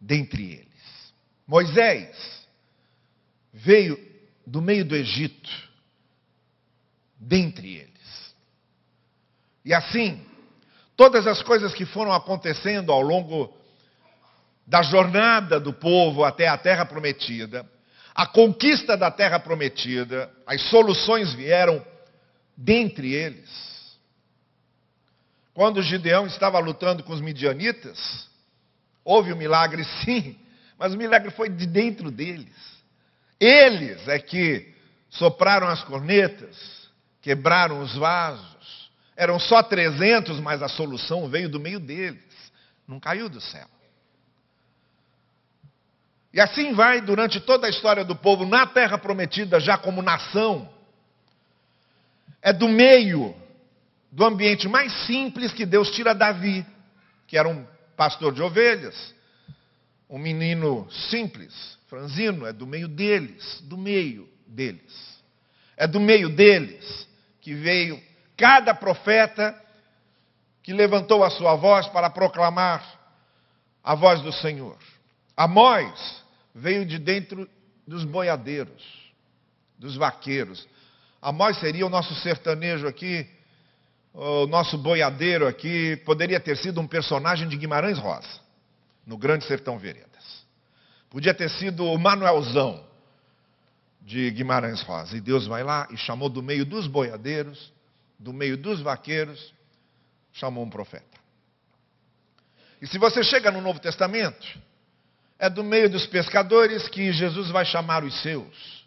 dentre 0.00 0.44
eles. 0.52 1.12
Moisés 1.44 2.46
veio 3.52 3.98
do 4.46 4.62
meio 4.62 4.84
do 4.84 4.94
Egito, 4.94 5.50
dentre 7.18 7.78
eles. 7.78 8.34
E 9.64 9.74
assim, 9.74 10.24
todas 10.96 11.26
as 11.26 11.42
coisas 11.42 11.74
que 11.74 11.84
foram 11.84 12.12
acontecendo 12.12 12.92
ao 12.92 13.02
longo 13.02 13.52
da 14.64 14.82
jornada 14.82 15.58
do 15.58 15.72
povo 15.72 16.22
até 16.22 16.46
a 16.46 16.56
terra 16.56 16.86
prometida, 16.86 17.68
a 18.14 18.26
conquista 18.26 18.96
da 18.96 19.10
terra 19.10 19.38
prometida, 19.38 20.30
as 20.46 20.60
soluções 20.62 21.32
vieram 21.32 21.84
dentre 22.56 23.14
eles. 23.14 23.50
Quando 25.54 25.82
Gideão 25.82 26.26
estava 26.26 26.58
lutando 26.58 27.02
com 27.02 27.12
os 27.12 27.20
midianitas, 27.20 28.28
houve 29.04 29.32
um 29.32 29.36
milagre 29.36 29.84
sim, 30.04 30.38
mas 30.78 30.94
o 30.94 30.98
milagre 30.98 31.30
foi 31.30 31.48
de 31.48 31.66
dentro 31.66 32.10
deles. 32.10 32.54
Eles 33.40 34.06
é 34.08 34.18
que 34.18 34.72
sopraram 35.10 35.68
as 35.68 35.82
cornetas, 35.84 36.88
quebraram 37.20 37.80
os 37.80 37.94
vasos. 37.96 38.90
Eram 39.16 39.38
só 39.38 39.62
300, 39.62 40.40
mas 40.40 40.62
a 40.62 40.68
solução 40.68 41.28
veio 41.28 41.48
do 41.48 41.60
meio 41.60 41.78
deles, 41.78 42.22
não 42.88 42.98
caiu 42.98 43.28
do 43.28 43.40
céu. 43.40 43.68
E 46.32 46.40
assim 46.40 46.72
vai 46.72 47.00
durante 47.00 47.40
toda 47.40 47.66
a 47.66 47.70
história 47.70 48.04
do 48.04 48.16
povo 48.16 48.46
na 48.46 48.66
terra 48.66 48.96
prometida, 48.96 49.60
já 49.60 49.76
como 49.76 50.00
nação. 50.00 50.68
É 52.40 52.52
do 52.52 52.68
meio 52.68 53.34
do 54.10 54.24
ambiente 54.24 54.68
mais 54.68 54.92
simples 55.06 55.52
que 55.52 55.66
Deus 55.66 55.90
tira 55.90 56.14
Davi, 56.14 56.64
que 57.26 57.36
era 57.36 57.48
um 57.48 57.66
pastor 57.96 58.32
de 58.32 58.42
ovelhas, 58.42 59.14
um 60.08 60.18
menino 60.18 60.86
simples, 60.90 61.78
franzino, 61.86 62.46
é 62.46 62.52
do 62.52 62.66
meio 62.66 62.88
deles, 62.88 63.60
do 63.62 63.76
meio 63.76 64.28
deles. 64.46 65.20
É 65.76 65.86
do 65.86 66.00
meio 66.00 66.28
deles 66.28 67.08
que 67.40 67.54
veio 67.54 68.02
cada 68.36 68.74
profeta 68.74 69.58
que 70.62 70.72
levantou 70.72 71.24
a 71.24 71.30
sua 71.30 71.54
voz 71.56 71.86
para 71.88 72.08
proclamar 72.08 72.84
a 73.82 73.94
voz 73.94 74.20
do 74.20 74.32
Senhor. 74.32 74.78
Amós 75.36 76.21
veio 76.54 76.84
de 76.84 76.98
dentro 76.98 77.48
dos 77.86 78.04
boiadeiros, 78.04 79.12
dos 79.78 79.96
vaqueiros. 79.96 80.68
Amós 81.20 81.58
seria 81.58 81.86
o 81.86 81.90
nosso 81.90 82.14
sertanejo 82.16 82.86
aqui, 82.86 83.26
o 84.12 84.46
nosso 84.46 84.76
boiadeiro 84.76 85.46
aqui 85.46 85.96
poderia 86.04 86.38
ter 86.38 86.56
sido 86.56 86.80
um 86.80 86.86
personagem 86.86 87.48
de 87.48 87.56
Guimarães 87.56 87.98
Rosa, 87.98 88.40
no 89.06 89.16
Grande 89.16 89.44
Sertão 89.44 89.78
Veredas. 89.78 90.44
Podia 91.08 91.34
ter 91.34 91.50
sido 91.50 91.84
o 91.84 91.98
Manuelzão 91.98 92.84
de 94.00 94.30
Guimarães 94.30 94.82
Rosa. 94.82 95.16
E 95.16 95.20
Deus 95.20 95.46
vai 95.46 95.62
lá 95.62 95.86
e 95.90 95.96
chamou 95.96 96.28
do 96.28 96.42
meio 96.42 96.64
dos 96.64 96.86
boiadeiros, 96.86 97.72
do 98.18 98.32
meio 98.32 98.56
dos 98.56 98.80
vaqueiros, 98.80 99.52
chamou 100.32 100.64
um 100.64 100.70
profeta. 100.70 101.20
E 102.80 102.86
se 102.86 102.98
você 102.98 103.22
chega 103.22 103.50
no 103.50 103.60
Novo 103.60 103.78
Testamento, 103.78 104.58
é 105.42 105.50
do 105.50 105.64
meio 105.64 105.90
dos 105.90 106.06
pescadores 106.06 106.86
que 106.86 107.12
Jesus 107.12 107.50
vai 107.50 107.64
chamar 107.64 108.04
os 108.04 108.22
seus. 108.22 108.86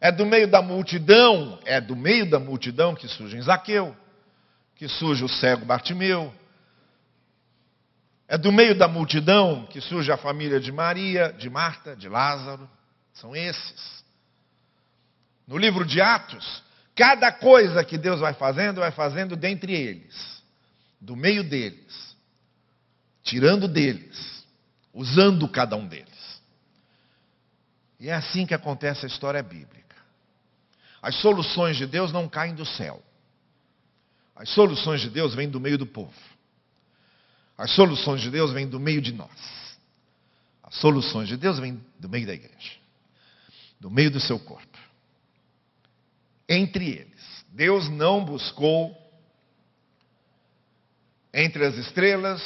É 0.00 0.10
do 0.10 0.26
meio 0.26 0.48
da 0.48 0.60
multidão, 0.60 1.60
é 1.64 1.80
do 1.80 1.94
meio 1.94 2.28
da 2.28 2.40
multidão 2.40 2.92
que 2.92 3.06
surge 3.06 3.40
Zaqueu 3.40 3.96
que 4.74 4.88
surge 4.88 5.22
o 5.22 5.28
cego 5.28 5.64
Bartimeu. 5.64 6.34
É 8.26 8.36
do 8.36 8.50
meio 8.50 8.74
da 8.74 8.88
multidão 8.88 9.64
que 9.70 9.80
surge 9.80 10.10
a 10.10 10.16
família 10.16 10.58
de 10.58 10.72
Maria, 10.72 11.32
de 11.38 11.48
Marta, 11.48 11.94
de 11.94 12.08
Lázaro. 12.08 12.68
São 13.12 13.36
esses. 13.36 14.02
No 15.46 15.56
livro 15.56 15.84
de 15.84 16.00
Atos, 16.00 16.64
cada 16.96 17.30
coisa 17.30 17.84
que 17.84 17.96
Deus 17.96 18.18
vai 18.18 18.34
fazendo, 18.34 18.80
vai 18.80 18.90
fazendo 18.90 19.36
dentre 19.36 19.72
eles, 19.72 20.42
do 21.00 21.14
meio 21.14 21.44
deles, 21.44 22.16
tirando 23.22 23.68
deles, 23.68 24.39
usando 24.92 25.48
cada 25.48 25.76
um 25.76 25.86
deles. 25.86 26.40
E 27.98 28.08
é 28.08 28.14
assim 28.14 28.46
que 28.46 28.54
acontece 28.54 29.04
a 29.04 29.08
história 29.08 29.42
bíblica. 29.42 29.96
As 31.02 31.16
soluções 31.16 31.76
de 31.76 31.86
Deus 31.86 32.12
não 32.12 32.28
caem 32.28 32.54
do 32.54 32.64
céu. 32.64 33.02
As 34.34 34.48
soluções 34.50 35.00
de 35.00 35.10
Deus 35.10 35.34
vêm 35.34 35.48
do 35.48 35.60
meio 35.60 35.76
do 35.76 35.86
povo. 35.86 36.14
As 37.56 37.70
soluções 37.72 38.22
de 38.22 38.30
Deus 38.30 38.52
vêm 38.52 38.66
do 38.66 38.80
meio 38.80 39.02
de 39.02 39.12
nós. 39.12 39.30
As 40.62 40.76
soluções 40.76 41.28
de 41.28 41.36
Deus 41.36 41.58
vêm 41.58 41.84
do 41.98 42.08
meio 42.08 42.26
da 42.26 42.32
igreja, 42.32 42.72
do 43.78 43.90
meio 43.90 44.10
do 44.10 44.20
seu 44.20 44.38
corpo. 44.38 44.78
Entre 46.48 46.88
eles, 46.88 47.44
Deus 47.48 47.88
não 47.88 48.24
buscou 48.24 48.96
entre 51.34 51.64
as 51.64 51.76
estrelas, 51.76 52.40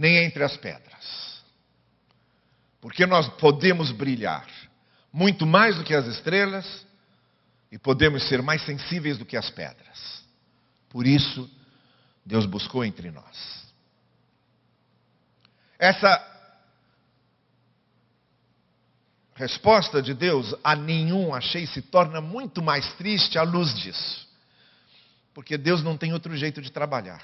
nem 0.00 0.24
entre 0.24 0.42
as 0.42 0.56
pedras. 0.56 1.42
Porque 2.80 3.04
nós 3.04 3.28
podemos 3.34 3.92
brilhar 3.92 4.48
muito 5.12 5.46
mais 5.46 5.76
do 5.76 5.84
que 5.84 5.94
as 5.94 6.06
estrelas 6.06 6.86
e 7.70 7.78
podemos 7.78 8.26
ser 8.26 8.40
mais 8.40 8.62
sensíveis 8.62 9.18
do 9.18 9.26
que 9.26 9.36
as 9.36 9.50
pedras. 9.50 10.24
Por 10.88 11.06
isso, 11.06 11.48
Deus 12.24 12.46
buscou 12.46 12.82
entre 12.82 13.10
nós. 13.10 13.66
Essa 15.78 16.26
resposta 19.34 20.00
de 20.00 20.14
Deus 20.14 20.54
a 20.64 20.74
nenhum 20.74 21.34
achei 21.34 21.66
se 21.66 21.82
torna 21.82 22.22
muito 22.22 22.62
mais 22.62 22.90
triste 22.94 23.38
à 23.38 23.42
luz 23.42 23.74
disso. 23.74 24.26
Porque 25.34 25.58
Deus 25.58 25.82
não 25.82 25.98
tem 25.98 26.14
outro 26.14 26.34
jeito 26.34 26.62
de 26.62 26.72
trabalhar. 26.72 27.22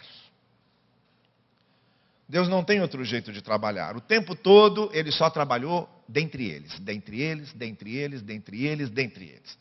Deus 2.28 2.48
não 2.48 2.64
tem 2.64 2.80
outro 2.80 3.04
jeito 3.04 3.32
de 3.32 3.40
trabalhar. 3.40 3.96
O 3.96 4.00
tempo 4.00 4.34
todo 4.34 4.90
ele 4.92 5.12
só 5.12 5.30
trabalhou 5.30 5.88
dentre 6.08 6.48
eles, 6.50 6.78
dentre 6.80 7.20
eles, 7.20 7.52
dentre 7.52 7.96
eles, 7.96 8.22
dentre 8.22 8.66
eles, 8.66 8.90
dentre 8.90 9.28
eles. 9.28 9.58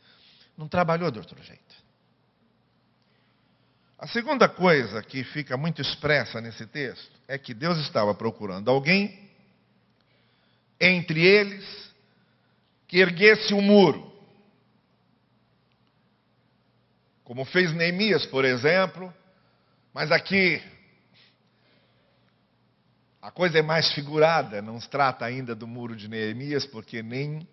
Não 0.57 0.67
trabalhou 0.67 1.11
de 1.11 1.19
outro 1.19 1.41
jeito. 1.43 1.63
A 3.99 4.07
segunda 4.07 4.49
coisa 4.49 5.01
que 5.03 5.23
fica 5.23 5.55
muito 5.55 5.81
expressa 5.81 6.41
nesse 6.41 6.65
texto 6.65 7.11
é 7.27 7.37
que 7.37 7.53
Deus 7.53 7.77
estava 7.79 8.13
procurando 8.13 8.69
alguém 8.69 9.29
entre 10.79 11.23
eles 11.23 11.93
que 12.87 12.97
erguesse 12.99 13.53
um 13.53 13.61
muro. 13.61 14.11
Como 17.23 17.45
fez 17.45 17.73
Neemias, 17.73 18.25
por 18.25 18.43
exemplo, 18.43 19.13
mas 19.93 20.11
aqui 20.11 20.61
a 23.25 23.31
coisa 23.31 23.57
é 23.57 23.61
mais 23.63 23.91
figurada, 23.91 24.61
não 24.61 24.79
se 24.79 24.87
trata 24.87 25.25
ainda 25.25 25.55
do 25.55 25.65
muro 25.65 25.95
de 25.95 26.07
Neemias, 26.07 26.63
porque 26.63 27.01
nem 27.01 27.47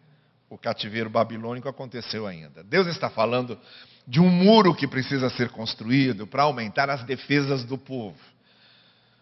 o 0.51 0.59
cativeiro 0.59 1.09
babilônico 1.09 1.67
aconteceu 1.67 2.27
ainda. 2.27 2.63
Deus 2.63 2.87
está 2.89 3.09
falando 3.09 3.59
de 4.07 4.21
um 4.21 4.29
muro 4.29 4.75
que 4.75 4.87
precisa 4.87 5.31
ser 5.31 5.49
construído 5.49 6.27
para 6.27 6.43
aumentar 6.43 6.91
as 6.91 7.03
defesas 7.05 7.65
do 7.65 7.79
povo. 7.79 8.19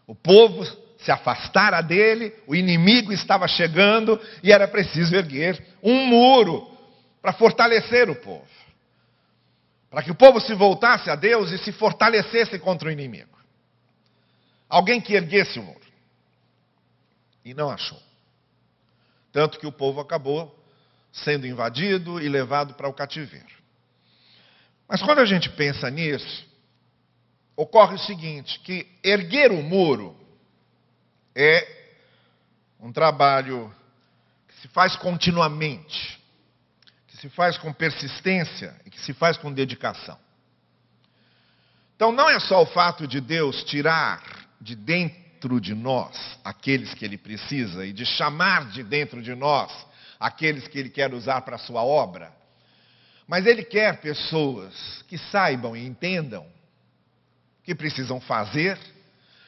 O 0.09 0.15
povo 0.15 0.67
se 0.99 1.13
afastara 1.13 1.81
dele, 1.83 2.35
o 2.49 2.57
inimigo 2.57 3.13
estava 3.13 3.47
chegando 3.47 4.21
e 4.43 4.51
era 4.51 4.67
preciso 4.67 5.15
erguer 5.15 5.65
um 5.81 6.05
muro 6.07 6.69
para 7.23 7.33
fortalecer 7.33 8.11
o 8.11 8.17
povo. 8.17 8.51
Para 9.89 10.03
que 10.03 10.11
o 10.11 10.17
povo 10.17 10.41
se 10.41 10.53
voltasse 10.53 11.11
a 11.11 11.15
Deus 11.15 11.53
e 11.53 11.59
se 11.59 11.71
fortalecesse 11.71 12.59
contra 12.59 12.89
o 12.89 12.91
inimigo. 12.91 13.39
Alguém 14.69 15.01
que 15.01 15.15
erguesse 15.15 15.57
o 15.61 15.63
muro. 15.63 15.90
E 17.45 17.55
não 17.55 17.71
achou. 17.71 18.01
Tanto 19.33 19.59
que 19.59 19.67
o 19.67 19.73
povo 19.73 20.01
acabou 20.01 20.57
sendo 21.13 21.47
invadido 21.47 22.21
e 22.21 22.29
levado 22.29 22.75
para 22.75 22.89
o 22.89 22.93
cativeiro. 22.93 23.61
Mas 24.89 25.03
quando 25.03 25.21
a 25.21 25.25
gente 25.25 25.49
pensa 25.51 25.89
nisso, 25.91 26.47
ocorre 27.57 27.95
o 27.95 27.99
seguinte: 27.99 28.59
que 28.61 28.87
erguer 29.03 29.53
o 29.53 29.63
muro 29.63 30.17
é 31.35 31.81
um 32.81 32.93
trabalho 32.93 33.73
que 34.49 34.55
se 34.63 34.69
faz 34.69 34.97
continuamente, 34.97 36.21
que 37.07 37.17
se 37.17 37.29
faz 37.29 37.57
com 37.59 37.73
persistência 37.73 38.75
e 38.85 38.91
que 38.91 39.01
se 39.01 39.13
faz 39.13 39.37
com 39.37 39.53
dedicação. 39.53 40.19
Então 41.95 42.11
não 42.11 42.29
é 42.29 42.41
só 42.41 42.63
o 42.63 42.67
fato 42.67 43.07
de 43.07 43.21
Deus 43.21 43.63
tirar 43.65 44.23
de 44.61 44.75
dentro 45.41 45.59
de 45.59 45.75
nós 45.75 46.39
aqueles 46.45 46.93
que 46.93 47.03
Ele 47.03 47.17
precisa 47.17 47.87
e 47.87 47.95
de 47.95 48.05
chamar 48.05 48.69
de 48.69 48.83
dentro 48.83 49.23
de 49.23 49.35
nós 49.35 49.73
aqueles 50.19 50.69
que 50.69 50.79
Ele 50.79 50.91
quer 50.91 51.15
usar 51.15 51.41
para 51.41 51.57
a 51.57 51.59
sua 51.59 51.83
obra, 51.83 52.31
mas 53.27 53.47
Ele 53.47 53.63
quer 53.63 54.03
pessoas 54.03 55.03
que 55.09 55.17
saibam 55.17 55.75
e 55.75 55.87
entendam 55.87 56.47
que 57.65 57.75
precisam 57.75 58.21
fazer 58.21 58.79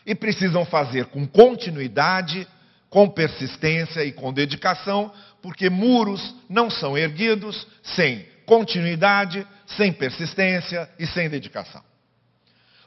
e 0.06 0.14
precisam 0.14 0.64
fazer 0.64 1.06
com 1.06 1.26
continuidade, 1.26 2.48
com 2.88 3.06
persistência 3.06 4.02
e 4.02 4.12
com 4.12 4.32
dedicação, 4.32 5.12
porque 5.42 5.68
muros 5.68 6.34
não 6.48 6.70
são 6.70 6.96
erguidos 6.96 7.66
sem 7.82 8.26
continuidade, 8.46 9.46
sem 9.66 9.92
persistência 9.92 10.88
e 10.98 11.06
sem 11.06 11.28
dedicação. 11.28 11.91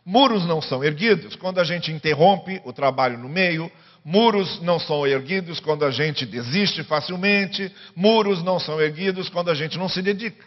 Muros 0.06 0.46
não 0.46 0.62
são 0.62 0.84
erguidos 0.84 1.36
quando 1.36 1.60
a 1.60 1.64
gente 1.64 1.92
interrompe 1.92 2.62
o 2.64 2.72
trabalho 2.72 3.18
no 3.18 3.28
meio, 3.28 3.72
muros 4.04 4.62
não 4.62 4.78
são 4.78 5.06
erguidos 5.08 5.60
quando 5.60 5.84
a 5.84 5.90
gente 5.90 6.28
desiste 6.28 6.84
facilmente, 6.84 7.74
muros 7.96 8.44
não 8.44 8.60
são 8.60 8.80
erguidos 8.80 9.30
quando 9.30 9.50
a 9.50 9.56
gente 9.56 9.80
não 9.80 9.90
se 9.90 10.04
dedica, 10.04 10.46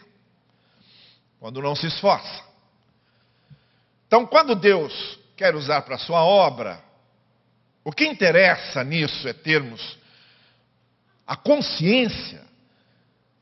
quando 1.39 1.61
não 1.61 1.75
se 1.75 1.87
esforça. 1.87 2.43
Então, 4.07 4.25
quando 4.25 4.55
Deus 4.55 5.19
quer 5.35 5.53
usar 5.53 5.81
para 5.81 5.95
a 5.95 5.99
sua 5.99 6.23
obra, 6.23 6.81
o 7.83 7.91
que 7.91 8.05
interessa 8.05 8.83
nisso 8.83 9.27
é 9.27 9.33
termos 9.33 9.99
a 11.27 11.35
consciência 11.35 12.41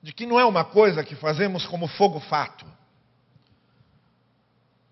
de 0.01 0.11
que 0.11 0.25
não 0.25 0.39
é 0.39 0.45
uma 0.45 0.65
coisa 0.65 1.03
que 1.03 1.15
fazemos 1.15 1.65
como 1.65 1.87
fogo 1.87 2.19
fato. 2.19 2.65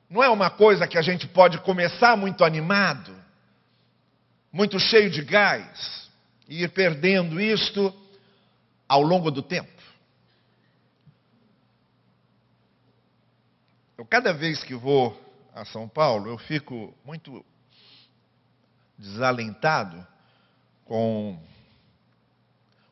Não 0.09 0.23
é 0.23 0.29
uma 0.29 0.49
coisa 0.49 0.87
que 0.87 0.97
a 0.97 1.01
gente 1.01 1.27
pode 1.27 1.59
começar 1.59 2.15
muito 2.15 2.43
animado, 2.43 3.15
muito 4.51 4.79
cheio 4.79 5.09
de 5.09 5.23
gás, 5.23 6.09
e 6.47 6.63
ir 6.63 6.69
perdendo 6.69 7.41
isto 7.41 7.93
ao 8.87 9.01
longo 9.01 9.31
do 9.31 9.41
tempo. 9.41 9.71
Eu, 13.97 14.05
cada 14.05 14.33
vez 14.33 14.63
que 14.63 14.75
vou 14.75 15.19
a 15.53 15.65
São 15.65 15.87
Paulo, 15.87 16.29
eu 16.29 16.37
fico 16.37 16.93
muito 17.03 17.43
desalentado 18.97 20.05
com 20.83 21.39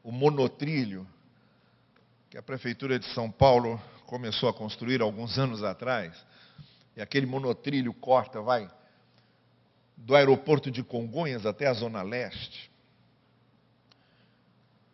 o 0.03 0.11
monotrilho 0.11 1.07
que 2.29 2.37
a 2.37 2.41
Prefeitura 2.41 2.97
de 2.97 3.05
São 3.07 3.29
Paulo 3.29 3.79
começou 4.05 4.49
a 4.49 4.53
construir 4.53 5.01
alguns 5.01 5.37
anos 5.37 5.61
atrás. 5.61 6.13
E 6.95 7.01
aquele 7.01 7.25
monotrilho 7.25 7.93
corta, 7.93 8.41
vai 8.41 8.69
do 9.97 10.15
aeroporto 10.15 10.69
de 10.69 10.83
Congonhas 10.83 11.45
até 11.45 11.67
a 11.67 11.73
Zona 11.73 12.01
Leste. 12.01 12.71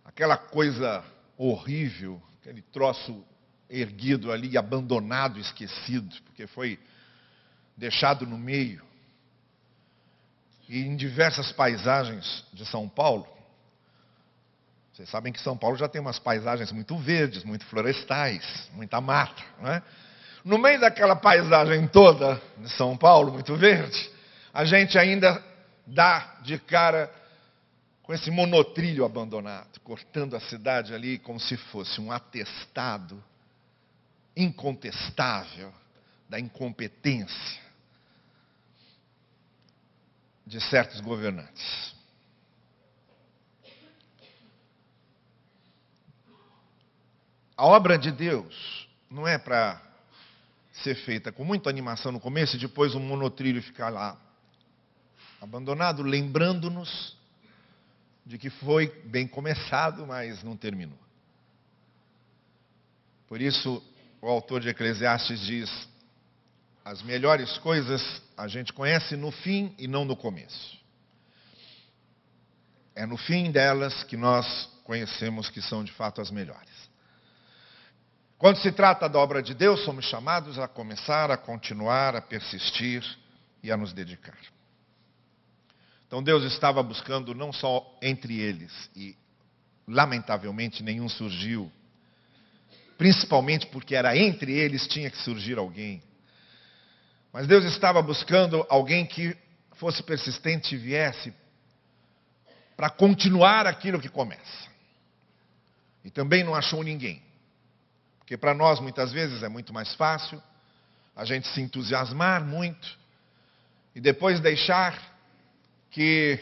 Aquela 0.05 0.37
coisa 0.37 1.03
horrível, 1.37 2.21
aquele 2.39 2.61
troço 2.61 3.23
erguido 3.69 4.31
ali, 4.31 4.57
abandonado, 4.57 5.39
esquecido, 5.39 6.15
porque 6.23 6.47
foi 6.47 6.79
deixado 7.77 8.25
no 8.25 8.37
meio. 8.37 8.83
E 10.67 10.79
em 10.81 10.95
diversas 10.95 11.51
paisagens 11.51 12.45
de 12.53 12.65
São 12.65 12.87
Paulo, 12.87 13.27
vocês 14.93 15.09
sabem 15.09 15.31
que 15.31 15.39
São 15.39 15.57
Paulo 15.57 15.77
já 15.77 15.87
tem 15.87 16.01
umas 16.01 16.19
paisagens 16.19 16.71
muito 16.71 16.97
verdes, 16.97 17.43
muito 17.43 17.65
florestais, 17.65 18.69
muita 18.73 18.99
mata, 18.99 19.41
não 19.61 19.71
é? 19.71 19.81
No 20.49 20.57
meio 20.57 20.79
daquela 20.79 21.15
paisagem 21.15 21.87
toda 21.87 22.41
de 22.57 22.71
São 22.71 22.97
Paulo, 22.97 23.31
muito 23.31 23.55
verde, 23.55 24.09
a 24.51 24.65
gente 24.65 24.97
ainda 24.97 25.43
dá 25.85 26.39
de 26.41 26.57
cara 26.57 27.13
com 28.01 28.11
esse 28.11 28.31
monotrilho 28.31 29.05
abandonado, 29.05 29.79
cortando 29.81 30.35
a 30.35 30.39
cidade 30.39 30.91
ali 30.91 31.19
como 31.19 31.39
se 31.39 31.55
fosse 31.55 32.01
um 32.01 32.11
atestado 32.11 33.23
incontestável 34.35 35.71
da 36.27 36.39
incompetência 36.39 37.61
de 40.47 40.59
certos 40.61 40.99
governantes. 40.99 41.93
A 47.55 47.67
obra 47.67 47.99
de 47.99 48.11
Deus 48.11 48.89
não 49.11 49.27
é 49.27 49.37
para 49.37 49.88
ser 50.83 50.95
feita 50.95 51.31
com 51.31 51.43
muita 51.43 51.69
animação 51.69 52.11
no 52.11 52.19
começo 52.19 52.55
e 52.55 52.59
depois 52.59 52.95
um 52.95 52.99
monotrilho 52.99 53.61
ficar 53.61 53.89
lá 53.89 54.19
abandonado, 55.41 56.03
lembrando-nos 56.03 57.17
de 58.25 58.37
que 58.37 58.49
foi 58.49 58.87
bem 59.05 59.27
começado, 59.27 60.05
mas 60.05 60.43
não 60.43 60.55
terminou. 60.55 60.99
Por 63.27 63.41
isso, 63.41 63.83
o 64.21 64.27
autor 64.27 64.61
de 64.61 64.69
Eclesiastes 64.69 65.39
diz: 65.41 65.89
as 66.83 67.01
melhores 67.01 67.57
coisas 67.59 68.21
a 68.37 68.47
gente 68.47 68.73
conhece 68.73 69.15
no 69.15 69.31
fim 69.31 69.73
e 69.77 69.87
não 69.87 70.05
no 70.05 70.15
começo. 70.15 70.77
É 72.95 73.05
no 73.05 73.17
fim 73.17 73.51
delas 73.51 74.03
que 74.03 74.17
nós 74.17 74.69
conhecemos 74.83 75.49
que 75.49 75.61
são 75.61 75.83
de 75.83 75.91
fato 75.91 76.19
as 76.19 76.31
melhores. 76.31 76.68
Quando 78.39 78.57
se 78.59 78.71
trata 78.71 79.09
da 79.09 79.19
obra 79.19 79.43
de 79.43 79.53
Deus, 79.53 79.83
somos 79.83 80.05
chamados 80.05 80.57
a 80.57 80.65
começar, 80.65 81.29
a 81.29 81.35
continuar, 81.35 82.15
a 82.15 82.21
persistir 82.21 83.03
e 83.61 83.69
a 83.69 83.75
nos 83.75 83.91
dedicar. 83.91 84.37
Então 86.07 86.23
Deus 86.23 86.45
estava 86.45 86.81
buscando 86.81 87.35
não 87.35 87.51
só 87.51 87.85
entre 88.01 88.39
eles, 88.39 88.71
e 88.95 89.13
lamentavelmente 89.85 90.81
nenhum 90.81 91.09
surgiu, 91.09 91.69
principalmente 92.97 93.67
porque 93.67 93.93
era 93.93 94.17
entre 94.17 94.53
eles 94.53 94.87
tinha 94.87 95.11
que 95.11 95.17
surgir 95.17 95.57
alguém. 95.57 96.01
Mas 97.33 97.45
Deus 97.45 97.65
estava 97.65 98.01
buscando 98.01 98.65
alguém 98.69 99.05
que 99.05 99.35
fosse 99.73 100.01
persistente 100.01 100.75
e 100.75 100.77
viesse 100.77 101.33
para 102.77 102.89
continuar 102.89 103.67
aquilo 103.67 103.99
que 103.99 104.07
começa. 104.07 104.69
E 106.05 106.09
também 106.09 106.41
não 106.41 106.55
achou 106.55 106.81
ninguém. 106.81 107.28
Porque 108.29 108.37
para 108.37 108.53
nós 108.53 108.79
muitas 108.79 109.11
vezes 109.11 109.41
é 109.41 109.49
muito 109.49 109.73
mais 109.73 109.95
fácil 109.95 110.39
a 111.15 111.25
gente 111.25 111.47
se 111.47 111.61
entusiasmar 111.61 112.45
muito 112.45 112.95
e 113.95 113.99
depois 113.99 114.39
deixar 114.39 114.95
que 115.89 116.39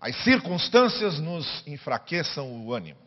as 0.00 0.14
circunstâncias 0.22 1.18
nos 1.18 1.66
enfraqueçam 1.66 2.64
o 2.64 2.72
ânimo. 2.72 3.00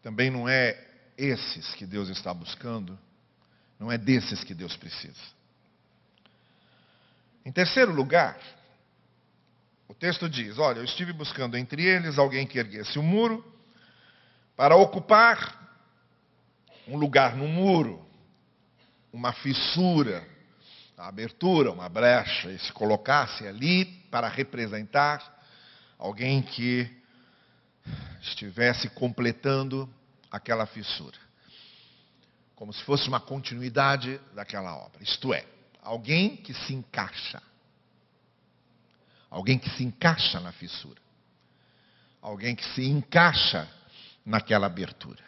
Também 0.00 0.30
não 0.30 0.48
é 0.48 0.80
esses 1.16 1.74
que 1.74 1.84
Deus 1.84 2.08
está 2.08 2.32
buscando 2.32 2.96
não 3.80 3.90
é 3.90 3.98
desses 3.98 4.44
que 4.44 4.54
Deus 4.54 4.76
precisa. 4.76 5.20
Em 7.44 7.50
terceiro 7.50 7.92
lugar, 7.92 8.38
o 9.88 9.94
texto 9.94 10.28
diz: 10.28 10.56
Olha, 10.56 10.78
eu 10.78 10.84
estive 10.84 11.12
buscando 11.12 11.56
entre 11.56 11.84
eles 11.84 12.16
alguém 12.16 12.46
que 12.46 12.60
erguesse 12.60 12.96
o 12.96 13.02
um 13.02 13.04
muro 13.04 13.57
para 14.58 14.74
ocupar 14.74 15.56
um 16.88 16.96
lugar 16.96 17.36
no 17.36 17.46
muro, 17.46 18.04
uma 19.12 19.32
fissura, 19.32 20.26
uma 20.96 21.06
abertura, 21.06 21.70
uma 21.70 21.88
brecha, 21.88 22.50
e 22.50 22.58
se 22.58 22.72
colocasse 22.72 23.46
ali 23.46 23.84
para 24.10 24.26
representar 24.26 25.22
alguém 25.96 26.42
que 26.42 26.90
estivesse 28.20 28.88
completando 28.90 29.88
aquela 30.28 30.66
fissura 30.66 31.28
como 32.56 32.72
se 32.72 32.82
fosse 32.82 33.06
uma 33.06 33.20
continuidade 33.20 34.20
daquela 34.34 34.74
obra. 34.74 35.00
Isto 35.00 35.32
é, 35.32 35.46
alguém 35.80 36.34
que 36.34 36.52
se 36.52 36.74
encaixa. 36.74 37.40
Alguém 39.30 39.60
que 39.60 39.70
se 39.70 39.84
encaixa 39.84 40.40
na 40.40 40.50
fissura. 40.50 41.00
Alguém 42.20 42.56
que 42.56 42.64
se 42.74 42.84
encaixa 42.84 43.70
naquela 44.28 44.66
abertura. 44.66 45.24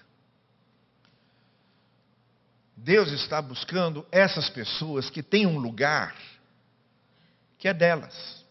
Deus 2.76 3.10
está 3.12 3.40
buscando 3.40 4.06
essas 4.12 4.50
pessoas 4.50 5.08
que 5.08 5.22
têm 5.22 5.46
um 5.46 5.58
lugar 5.58 6.14
que 7.58 7.66
é 7.66 7.74
delas. 7.74 8.44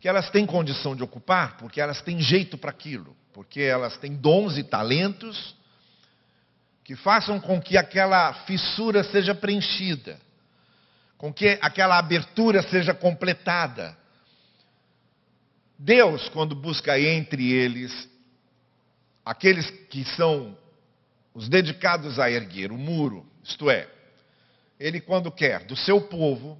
Que 0.00 0.08
elas 0.08 0.30
têm 0.30 0.44
condição 0.44 0.94
de 0.96 1.02
ocupar, 1.02 1.56
porque 1.58 1.80
elas 1.80 2.02
têm 2.02 2.20
jeito 2.20 2.58
para 2.58 2.70
aquilo, 2.70 3.16
porque 3.32 3.60
elas 3.60 3.96
têm 3.98 4.16
dons 4.16 4.58
e 4.58 4.64
talentos 4.64 5.54
que 6.82 6.96
façam 6.96 7.40
com 7.40 7.60
que 7.60 7.76
aquela 7.76 8.32
fissura 8.46 9.02
seja 9.04 9.34
preenchida, 9.34 10.20
com 11.16 11.32
que 11.32 11.58
aquela 11.62 11.98
abertura 11.98 12.62
seja 12.62 12.92
completada. 12.94 13.96
Deus, 15.78 16.28
quando 16.28 16.54
busca 16.54 16.98
entre 16.98 17.52
eles 17.52 18.08
aqueles 19.26 19.68
que 19.90 20.04
são 20.04 20.56
os 21.34 21.48
dedicados 21.48 22.20
a 22.20 22.30
erguer 22.30 22.70
o 22.70 22.78
muro, 22.78 23.26
isto 23.42 23.68
é, 23.68 23.90
ele 24.78 25.00
quando 25.00 25.32
quer 25.32 25.64
do 25.64 25.74
seu 25.74 26.00
povo, 26.00 26.56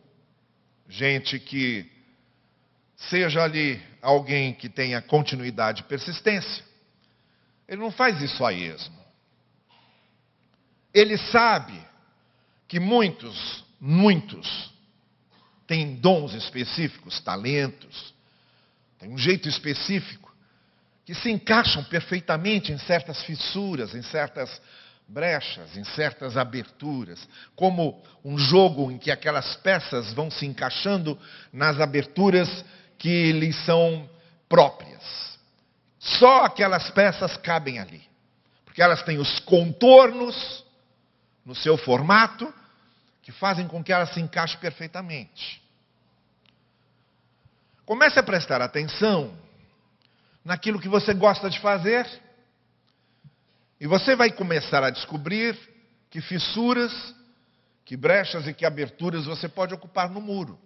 gente 0.89 1.39
que 1.39 1.89
seja 2.97 3.45
ali 3.45 3.81
alguém 4.03 4.53
que 4.53 4.69
tenha 4.69 5.01
continuidade 5.01 5.83
e 5.83 5.85
persistência, 5.85 6.65
ele 7.69 7.81
não 7.81 7.93
faz 7.93 8.21
isso 8.21 8.45
a 8.45 8.53
esmo. 8.53 8.97
Ele 10.93 11.17
sabe 11.17 11.81
que 12.67 12.81
muitos, 12.81 13.65
muitos, 13.81 14.73
têm 15.67 15.95
dons 15.95 16.35
específicos, 16.35 17.21
talentos, 17.21 18.15
têm 18.99 19.11
um 19.11 19.19
jeito 19.19 19.49
específico, 19.49 20.26
que 21.07 21.15
se 21.15 21.31
encaixam 21.31 21.85
perfeitamente 21.85 22.73
em 22.73 22.79
certas 22.79 23.23
fissuras, 23.23 23.95
em 23.95 24.03
certas 24.03 24.61
brechas, 25.07 25.77
em 25.77 25.85
certas 25.85 26.37
aberturas, 26.37 27.29
como 27.55 28.03
um 28.25 28.37
jogo 28.37 28.91
em 28.91 28.99
que 28.99 29.13
aquelas 29.13 29.55
peças 29.55 30.13
vão 30.13 30.29
se 30.29 30.45
encaixando 30.45 31.17
nas 31.53 31.81
aberturas 31.81 32.65
que 32.99 33.31
lhes 33.31 33.55
são 33.65 34.11
próprias. 34.49 35.39
Só 36.01 36.45
aquelas 36.45 36.91
peças 36.91 37.37
cabem 37.37 37.79
ali, 37.79 38.03
porque 38.65 38.83
elas 38.83 39.01
têm 39.05 39.19
os 39.19 39.39
contornos 39.39 40.65
no 41.45 41.55
seu 41.55 41.79
formato, 41.79 42.53
que 43.23 43.31
fazem 43.31 43.69
com 43.69 43.83
que 43.83 43.93
ela 43.93 44.07
se 44.07 44.21
encaixe 44.21 44.57
perfeitamente. 44.57 45.63
Comece 47.85 48.19
a 48.19 48.25
prestar 48.25 48.61
atenção 48.61 49.46
naquilo 50.47 50.79
que 50.79 50.89
você 50.89 51.13
gosta 51.13 51.51
de 51.51 51.59
fazer, 51.59 52.09
e 53.81 53.87
você 53.87 54.15
vai 54.15 54.31
começar 54.31 54.83
a 54.85 54.91
descobrir 54.91 55.59
que 56.09 56.21
fissuras, 56.21 56.93
que 57.85 57.97
brechas 57.97 58.47
e 58.47 58.55
que 58.55 58.65
aberturas 58.65 59.27
você 59.27 59.49
pode 59.49 59.75
ocupar 59.75 60.09
no 60.09 60.21
muro. 60.21 60.57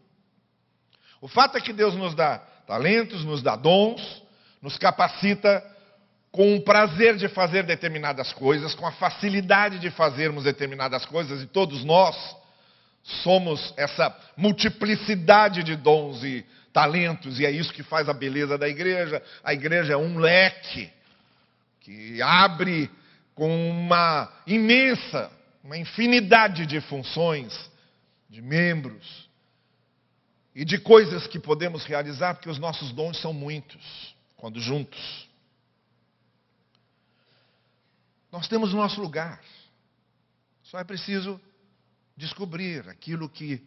O 1.18 1.26
fato 1.26 1.56
é 1.56 1.62
que 1.62 1.72
Deus 1.72 1.94
nos 1.94 2.14
dá 2.14 2.38
talentos, 2.66 3.24
nos 3.24 3.42
dá 3.42 3.56
dons, 3.56 4.22
nos 4.60 4.76
capacita 4.76 5.64
com 6.30 6.56
o 6.56 6.62
prazer 6.62 7.16
de 7.16 7.26
fazer 7.28 7.64
determinadas 7.64 8.34
coisas, 8.34 8.74
com 8.74 8.86
a 8.86 8.92
facilidade 8.92 9.78
de 9.78 9.90
fazermos 9.90 10.44
determinadas 10.44 11.06
coisas, 11.06 11.42
e 11.42 11.46
todos 11.46 11.82
nós 11.84 12.36
somos 13.02 13.72
essa 13.78 14.14
multiplicidade 14.36 15.62
de 15.62 15.74
dons 15.74 16.22
e 16.22 16.44
talentos, 16.72 17.40
e 17.40 17.46
é 17.46 17.50
isso 17.50 17.72
que 17.72 17.82
faz 17.82 18.08
a 18.08 18.12
beleza 18.12 18.56
da 18.56 18.68
igreja. 18.68 19.22
A 19.42 19.52
igreja 19.52 19.94
é 19.94 19.96
um 19.96 20.18
leque 20.18 20.90
que 21.80 22.20
abre 22.22 22.90
com 23.34 23.70
uma 23.70 24.32
imensa, 24.46 25.30
uma 25.64 25.76
infinidade 25.76 26.66
de 26.66 26.80
funções, 26.80 27.70
de 28.28 28.40
membros 28.40 29.28
e 30.54 30.64
de 30.64 30.78
coisas 30.78 31.26
que 31.26 31.38
podemos 31.38 31.84
realizar, 31.84 32.34
porque 32.34 32.50
os 32.50 32.58
nossos 32.58 32.92
dons 32.92 33.18
são 33.20 33.32
muitos, 33.32 34.14
quando 34.36 34.60
juntos. 34.60 35.28
Nós 38.30 38.46
temos 38.46 38.72
o 38.72 38.76
nosso 38.76 39.00
lugar. 39.00 39.40
Só 40.62 40.78
é 40.78 40.84
preciso 40.84 41.40
descobrir 42.16 42.88
aquilo 42.88 43.28
que 43.28 43.66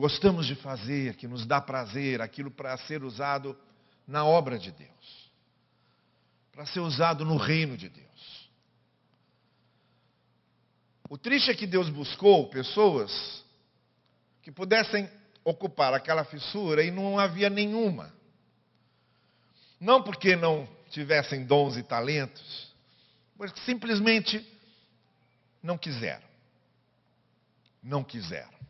gostamos 0.00 0.46
de 0.46 0.54
fazer, 0.54 1.14
que 1.16 1.28
nos 1.28 1.44
dá 1.44 1.60
prazer, 1.60 2.22
aquilo 2.22 2.50
para 2.50 2.74
ser 2.78 3.04
usado 3.04 3.54
na 4.06 4.24
obra 4.24 4.58
de 4.58 4.72
Deus, 4.72 5.30
para 6.50 6.64
ser 6.64 6.80
usado 6.80 7.22
no 7.22 7.36
reino 7.36 7.76
de 7.76 7.90
Deus. 7.90 8.50
O 11.06 11.18
triste 11.18 11.50
é 11.50 11.54
que 11.54 11.66
Deus 11.66 11.90
buscou 11.90 12.48
pessoas 12.48 13.44
que 14.40 14.50
pudessem 14.50 15.06
ocupar 15.44 15.92
aquela 15.92 16.24
fissura 16.24 16.82
e 16.82 16.90
não 16.90 17.18
havia 17.18 17.50
nenhuma. 17.50 18.10
Não 19.78 20.02
porque 20.02 20.34
não 20.34 20.66
tivessem 20.90 21.44
dons 21.44 21.76
e 21.76 21.82
talentos, 21.82 22.74
mas 23.36 23.52
simplesmente 23.66 24.46
não 25.62 25.76
quiseram. 25.76 26.28
Não 27.82 28.02
quiseram. 28.02 28.60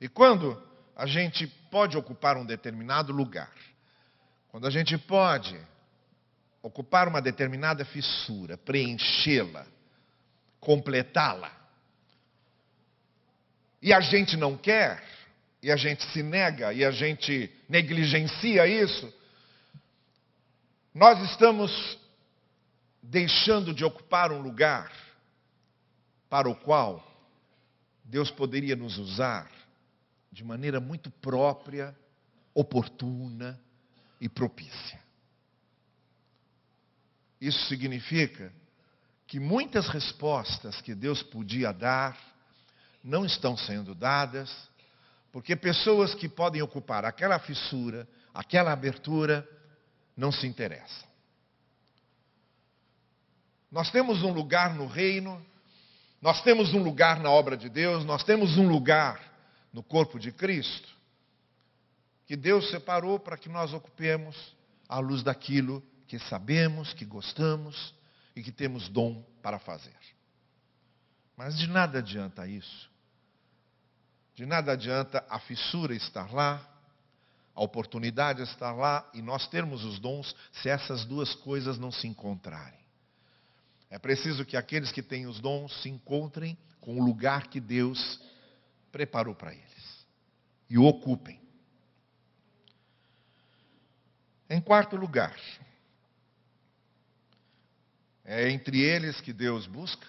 E 0.00 0.08
quando 0.08 0.60
a 0.94 1.06
gente 1.06 1.46
pode 1.70 1.96
ocupar 1.96 2.36
um 2.36 2.44
determinado 2.44 3.12
lugar, 3.12 3.52
quando 4.48 4.66
a 4.66 4.70
gente 4.70 4.96
pode 4.96 5.58
ocupar 6.62 7.08
uma 7.08 7.20
determinada 7.20 7.84
fissura, 7.84 8.56
preenchê-la, 8.56 9.66
completá-la, 10.60 11.52
e 13.80 13.92
a 13.92 14.00
gente 14.00 14.36
não 14.36 14.56
quer, 14.56 15.02
e 15.62 15.70
a 15.70 15.76
gente 15.76 16.04
se 16.12 16.22
nega, 16.22 16.72
e 16.72 16.84
a 16.84 16.90
gente 16.90 17.50
negligencia 17.68 18.66
isso, 18.66 19.12
nós 20.94 21.20
estamos 21.30 21.98
deixando 23.02 23.72
de 23.72 23.84
ocupar 23.84 24.32
um 24.32 24.40
lugar 24.40 24.92
para 26.28 26.48
o 26.48 26.54
qual 26.54 27.04
Deus 28.04 28.30
poderia 28.30 28.74
nos 28.74 28.98
usar 28.98 29.57
de 30.30 30.44
maneira 30.44 30.80
muito 30.80 31.10
própria, 31.10 31.96
oportuna 32.54 33.58
e 34.20 34.28
propícia. 34.28 35.00
Isso 37.40 37.66
significa 37.66 38.52
que 39.26 39.38
muitas 39.38 39.88
respostas 39.88 40.80
que 40.80 40.94
Deus 40.94 41.22
podia 41.22 41.72
dar 41.72 42.18
não 43.02 43.24
estão 43.24 43.56
sendo 43.56 43.94
dadas, 43.94 44.50
porque 45.30 45.54
pessoas 45.54 46.14
que 46.14 46.28
podem 46.28 46.62
ocupar 46.62 47.04
aquela 47.04 47.38
fissura, 47.38 48.08
aquela 48.34 48.72
abertura, 48.72 49.48
não 50.16 50.32
se 50.32 50.46
interessam. 50.46 51.06
Nós 53.70 53.90
temos 53.90 54.22
um 54.22 54.32
lugar 54.32 54.74
no 54.74 54.86
reino, 54.86 55.44
nós 56.20 56.42
temos 56.42 56.74
um 56.74 56.82
lugar 56.82 57.20
na 57.20 57.30
obra 57.30 57.56
de 57.56 57.68
Deus, 57.68 58.04
nós 58.04 58.24
temos 58.24 58.56
um 58.56 58.66
lugar 58.66 59.20
no 59.72 59.82
corpo 59.82 60.18
de 60.18 60.32
Cristo, 60.32 60.88
que 62.26 62.36
Deus 62.36 62.70
separou 62.70 63.18
para 63.18 63.36
que 63.36 63.48
nós 63.48 63.72
ocupemos 63.72 64.54
à 64.88 64.98
luz 64.98 65.22
daquilo 65.22 65.82
que 66.06 66.18
sabemos, 66.18 66.92
que 66.94 67.04
gostamos 67.04 67.94
e 68.34 68.42
que 68.42 68.52
temos 68.52 68.88
dom 68.88 69.22
para 69.42 69.58
fazer. 69.58 69.96
Mas 71.36 71.56
de 71.56 71.66
nada 71.66 71.98
adianta 71.98 72.46
isso. 72.46 72.90
De 74.34 74.46
nada 74.46 74.72
adianta 74.72 75.24
a 75.28 75.38
fissura 75.38 75.94
estar 75.94 76.32
lá, 76.32 76.66
a 77.54 77.62
oportunidade 77.62 78.42
estar 78.42 78.72
lá 78.72 79.08
e 79.12 79.20
nós 79.20 79.48
termos 79.48 79.84
os 79.84 79.98
dons 79.98 80.34
se 80.52 80.68
essas 80.68 81.04
duas 81.04 81.34
coisas 81.34 81.78
não 81.78 81.90
se 81.90 82.06
encontrarem. 82.06 82.78
É 83.90 83.98
preciso 83.98 84.44
que 84.44 84.56
aqueles 84.56 84.92
que 84.92 85.02
têm 85.02 85.26
os 85.26 85.40
dons 85.40 85.82
se 85.82 85.88
encontrem 85.88 86.56
com 86.80 87.00
o 87.00 87.04
lugar 87.04 87.48
que 87.48 87.58
Deus 87.58 88.20
preparou 88.90 89.34
para 89.34 89.52
eles 89.52 90.06
e 90.68 90.78
o 90.78 90.84
ocupem. 90.84 91.40
Em 94.50 94.60
quarto 94.60 94.96
lugar, 94.96 95.38
é 98.24 98.50
entre 98.50 98.80
eles 98.80 99.20
que 99.20 99.32
Deus 99.32 99.66
busca, 99.66 100.06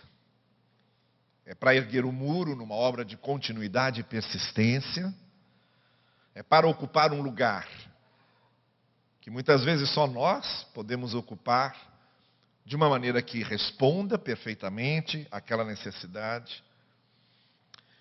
é 1.45 1.55
para 1.55 1.75
erguer 1.75 2.05
o 2.05 2.11
muro 2.11 2.55
numa 2.55 2.75
obra 2.75 3.03
de 3.03 3.17
continuidade 3.17 4.01
e 4.01 4.03
persistência, 4.03 5.13
é 6.35 6.43
para 6.43 6.67
ocupar 6.67 7.11
um 7.11 7.21
lugar 7.21 7.67
que 9.19 9.29
muitas 9.29 9.63
vezes 9.63 9.89
só 9.89 10.07
nós 10.07 10.63
podemos 10.73 11.13
ocupar 11.13 11.75
de 12.65 12.75
uma 12.75 12.89
maneira 12.89 13.21
que 13.21 13.43
responda 13.43 14.17
perfeitamente 14.17 15.27
àquela 15.31 15.65
necessidade. 15.65 16.63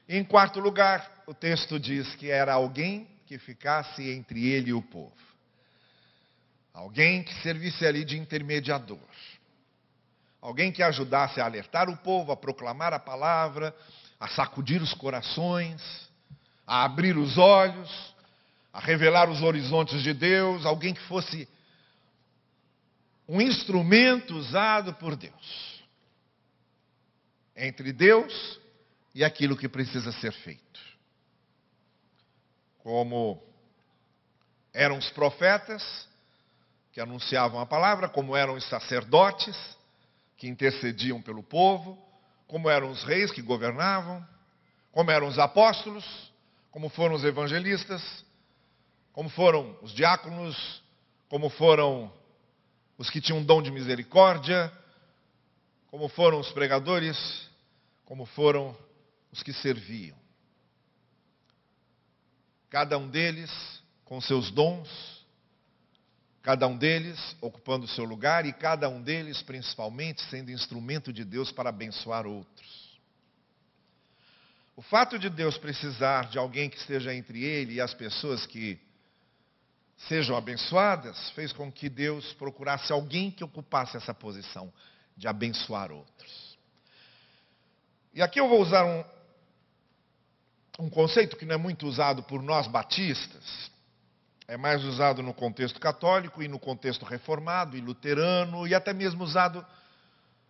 Em 0.09 0.25
quarto 0.25 0.59
lugar, 0.59 1.23
o 1.27 1.35
texto 1.35 1.79
diz 1.79 2.14
que 2.14 2.31
era 2.31 2.55
alguém 2.55 3.07
que 3.27 3.38
ficasse 3.38 4.11
entre 4.11 4.49
ele 4.49 4.71
e 4.71 4.73
o 4.73 4.81
povo. 4.81 5.12
Alguém 6.73 7.23
que 7.23 7.35
servisse 7.42 7.85
ali 7.85 8.07
de 8.07 8.16
intermediador. 8.16 8.99
Alguém 10.40 10.73
que 10.73 10.83
ajudasse 10.83 11.40
a 11.40 11.44
alertar 11.44 11.90
o 11.90 11.97
povo, 11.99 12.33
a 12.33 12.37
proclamar 12.37 12.94
a 12.94 12.99
palavra, 12.99 13.77
a 14.18 14.27
sacudir 14.29 14.81
os 14.81 14.94
corações, 14.94 16.09
a 16.66 16.85
abrir 16.85 17.18
os 17.18 17.37
olhos, 17.37 18.14
a 18.73 18.81
revelar 18.81 19.29
os 19.29 19.42
horizontes 19.42 20.03
de 20.03 20.14
Deus, 20.14 20.64
alguém 20.64 20.94
que 20.94 21.03
fosse 21.03 21.47
um 23.29 23.42
instrumento 23.42 24.35
usado 24.37 24.94
por 24.94 25.16
Deus. 25.16 25.83
Entre 27.55 27.92
Deus 27.92 28.59
e 29.18 29.24
aquilo 29.24 29.57
que 29.57 29.68
precisa 29.68 30.12
ser 30.12 30.31
feito. 30.31 30.81
Como 32.78 33.42
eram 34.72 34.96
os 34.96 35.11
profetas 35.11 36.09
que 36.92 37.00
anunciavam 37.00 37.61
a 37.61 37.66
palavra, 37.66 38.09
como 38.09 38.37
eram 38.37 38.54
os 38.54 38.62
sacerdotes 38.68 39.57
que 40.37 40.46
intercediam 40.46 41.20
pelo 41.20 41.42
povo, 41.42 41.98
como 42.46 42.70
eram 42.70 42.92
os 42.92 43.02
reis 43.02 43.33
que 43.33 43.42
governavam, 43.42 44.24
como 44.92 45.11
eram 45.11 45.26
os 45.26 45.37
apóstolos, 45.37 46.04
como 46.70 46.88
foram 46.88 47.16
os 47.16 47.24
evangelistas, 47.24 48.24
como 49.12 49.28
foram 49.31 49.76
os 49.83 49.92
diáconos, 49.92 50.81
como 51.28 51.50
foram 51.50 52.12
os 52.96 53.11
que 53.11 53.20
tinham 53.20 53.42
dom 53.42 53.62
de 53.62 53.72
misericórdia, 53.72 54.72
como 55.88 56.09
foram 56.09 56.38
os 56.38 56.52
pregadores, 56.52 57.50
como 58.04 58.24
foram 58.24 58.76
os 59.32 59.42
que 59.42 59.52
serviam. 59.52 60.16
Cada 62.70 62.98
um 62.98 63.08
deles 63.08 63.50
com 64.04 64.20
seus 64.20 64.50
dons, 64.50 64.88
cada 66.42 66.66
um 66.66 66.76
deles 66.76 67.36
ocupando 67.40 67.84
o 67.84 67.88
seu 67.88 68.04
lugar 68.04 68.46
e 68.46 68.52
cada 68.52 68.88
um 68.88 69.02
deles, 69.02 69.42
principalmente, 69.42 70.22
sendo 70.22 70.50
instrumento 70.50 71.12
de 71.12 71.24
Deus 71.24 71.52
para 71.52 71.68
abençoar 71.70 72.26
outros. 72.26 72.98
O 74.76 74.82
fato 74.82 75.18
de 75.18 75.28
Deus 75.28 75.58
precisar 75.58 76.28
de 76.28 76.38
alguém 76.38 76.70
que 76.70 76.76
esteja 76.76 77.12
entre 77.14 77.42
ele 77.42 77.74
e 77.74 77.80
as 77.80 77.92
pessoas 77.92 78.46
que 78.46 78.78
sejam 80.06 80.36
abençoadas 80.36 81.30
fez 81.30 81.52
com 81.52 81.70
que 81.70 81.88
Deus 81.88 82.32
procurasse 82.34 82.92
alguém 82.92 83.30
que 83.30 83.42
ocupasse 83.42 83.96
essa 83.96 84.14
posição 84.14 84.72
de 85.16 85.26
abençoar 85.26 85.90
outros. 85.90 86.56
E 88.14 88.22
aqui 88.22 88.38
eu 88.38 88.48
vou 88.48 88.62
usar 88.62 88.84
um, 88.84 89.04
um 90.78 90.88
conceito 90.88 91.36
que 91.36 91.44
não 91.44 91.56
é 91.56 91.58
muito 91.58 91.86
usado 91.86 92.22
por 92.22 92.40
nós 92.40 92.68
batistas, 92.68 93.70
é 94.46 94.56
mais 94.56 94.84
usado 94.84 95.22
no 95.22 95.34
contexto 95.34 95.80
católico 95.80 96.42
e 96.42 96.48
no 96.48 96.58
contexto 96.58 97.04
reformado 97.04 97.76
e 97.76 97.80
luterano 97.80 98.66
e 98.66 98.74
até 98.74 98.94
mesmo 98.94 99.24
usado 99.24 99.64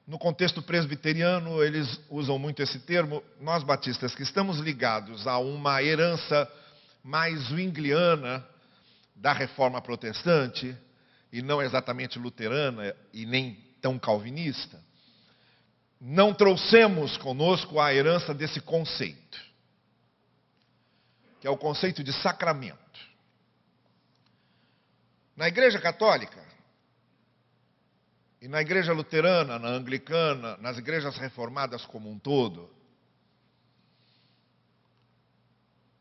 no 0.06 0.18
contexto 0.18 0.62
presbiteriano, 0.62 1.62
eles 1.62 2.00
usam 2.08 2.38
muito 2.38 2.62
esse 2.62 2.78
termo. 2.78 3.22
Nós 3.40 3.62
batistas 3.62 4.14
que 4.14 4.22
estamos 4.22 4.58
ligados 4.58 5.26
a 5.26 5.38
uma 5.38 5.82
herança 5.82 6.50
mais 7.02 7.48
wingliana 7.50 8.46
da 9.14 9.32
reforma 9.32 9.82
protestante 9.82 10.76
e 11.32 11.42
não 11.42 11.60
exatamente 11.60 12.18
luterana 12.18 12.94
e 13.12 13.26
nem 13.26 13.58
tão 13.82 13.98
calvinista, 13.98 14.80
não 16.00 16.32
trouxemos 16.32 17.16
conosco 17.16 17.80
a 17.80 17.92
herança 17.92 18.32
desse 18.32 18.60
conceito 18.60 19.47
que 21.40 21.46
é 21.46 21.50
o 21.50 21.56
conceito 21.56 22.02
de 22.02 22.12
sacramento. 22.22 22.78
Na 25.36 25.46
Igreja 25.48 25.80
Católica, 25.80 26.48
e 28.40 28.46
na 28.46 28.60
Igreja 28.60 28.92
Luterana, 28.92 29.58
na 29.58 29.68
Anglicana, 29.68 30.56
nas 30.58 30.78
igrejas 30.78 31.16
reformadas 31.16 31.84
como 31.86 32.10
um 32.10 32.18
todo, 32.18 32.70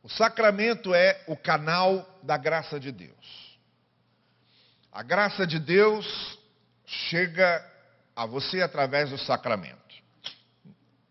o 0.03 0.09
sacramento 0.09 0.93
é 0.93 1.23
o 1.27 1.35
canal 1.35 2.07
da 2.23 2.37
graça 2.37 2.79
de 2.79 2.91
Deus. 2.91 3.57
A 4.91 5.03
graça 5.03 5.45
de 5.45 5.59
Deus 5.59 6.39
chega 6.85 7.65
a 8.15 8.25
você 8.25 8.61
através 8.61 9.09
do 9.09 9.17
sacramento. 9.17 9.86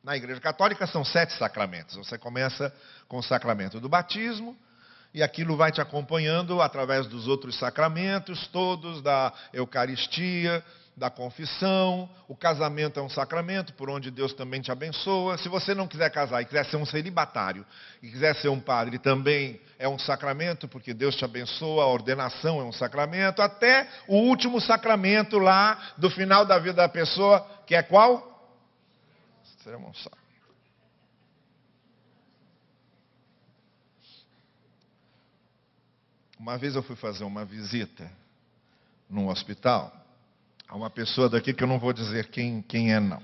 Na 0.07 0.17
Igreja 0.17 0.41
Católica 0.41 0.87
são 0.87 1.05
sete 1.05 1.33
sacramentos. 1.33 1.97
Você 1.97 2.17
começa 2.17 2.73
com 3.09 3.19
o 3.19 3.23
sacramento 3.25 3.81
do 3.81 3.89
batismo, 3.89 4.57
e 5.13 5.21
aquilo 5.21 5.57
vai 5.57 5.73
te 5.73 5.81
acompanhando 5.81 6.63
através 6.63 7.09
dos 7.09 7.27
outros 7.27 7.59
sacramentos, 7.59 8.47
todos 8.53 9.03
da 9.03 9.33
Eucaristia, 9.53 10.63
da 10.97 11.11
confissão. 11.11 12.09
O 12.29 12.37
casamento 12.37 13.01
é 13.01 13.03
um 13.03 13.09
sacramento 13.09 13.73
por 13.73 13.91
onde 13.91 14.13
Deus 14.13 14.33
também 14.33 14.61
te 14.61 14.71
abençoa. 14.71 15.39
Se 15.39 15.49
você 15.49 15.75
não 15.75 15.89
quiser 15.89 16.09
casar 16.11 16.41
e 16.41 16.45
quiser 16.45 16.67
ser 16.67 16.77
um 16.77 16.87
celibatário 16.87 17.67
e 18.01 18.09
quiser 18.09 18.37
ser 18.37 18.49
um 18.49 18.61
padre, 18.61 19.01
também 19.01 19.61
é 19.77 19.89
um 19.89 19.99
sacramento, 19.99 20.69
porque 20.69 20.95
Deus 20.95 21.17
te 21.17 21.25
abençoa. 21.25 21.83
A 21.83 21.89
ordenação 21.89 22.61
é 22.61 22.63
um 22.65 22.73
sacramento. 22.73 23.43
Até 23.43 23.89
o 24.07 24.19
último 24.19 24.61
sacramento 24.61 25.37
lá 25.37 25.95
do 25.99 26.09
final 26.09 26.45
da 26.45 26.61
vida 26.61 26.75
da 26.75 26.89
pessoa, 26.89 27.45
que 27.67 27.75
é 27.75 27.83
qual? 27.83 28.36
Seremos 29.67 30.01
só. 30.01 30.11
Uma 36.39 36.57
vez 36.57 36.77
eu 36.77 36.85
fui 36.85 36.95
fazer 36.95 37.25
uma 37.25 37.45
visita 37.45 38.09
num 39.11 39.27
hospital 39.27 39.93
a 40.69 40.77
uma 40.77 40.89
pessoa 40.89 41.29
daqui 41.29 41.53
que 41.53 41.65
eu 41.65 41.67
não 41.67 41.81
vou 41.81 41.93
dizer 41.93 42.29
quem, 42.29 42.63
quem 42.63 42.95
é, 42.95 43.01
não. 43.01 43.21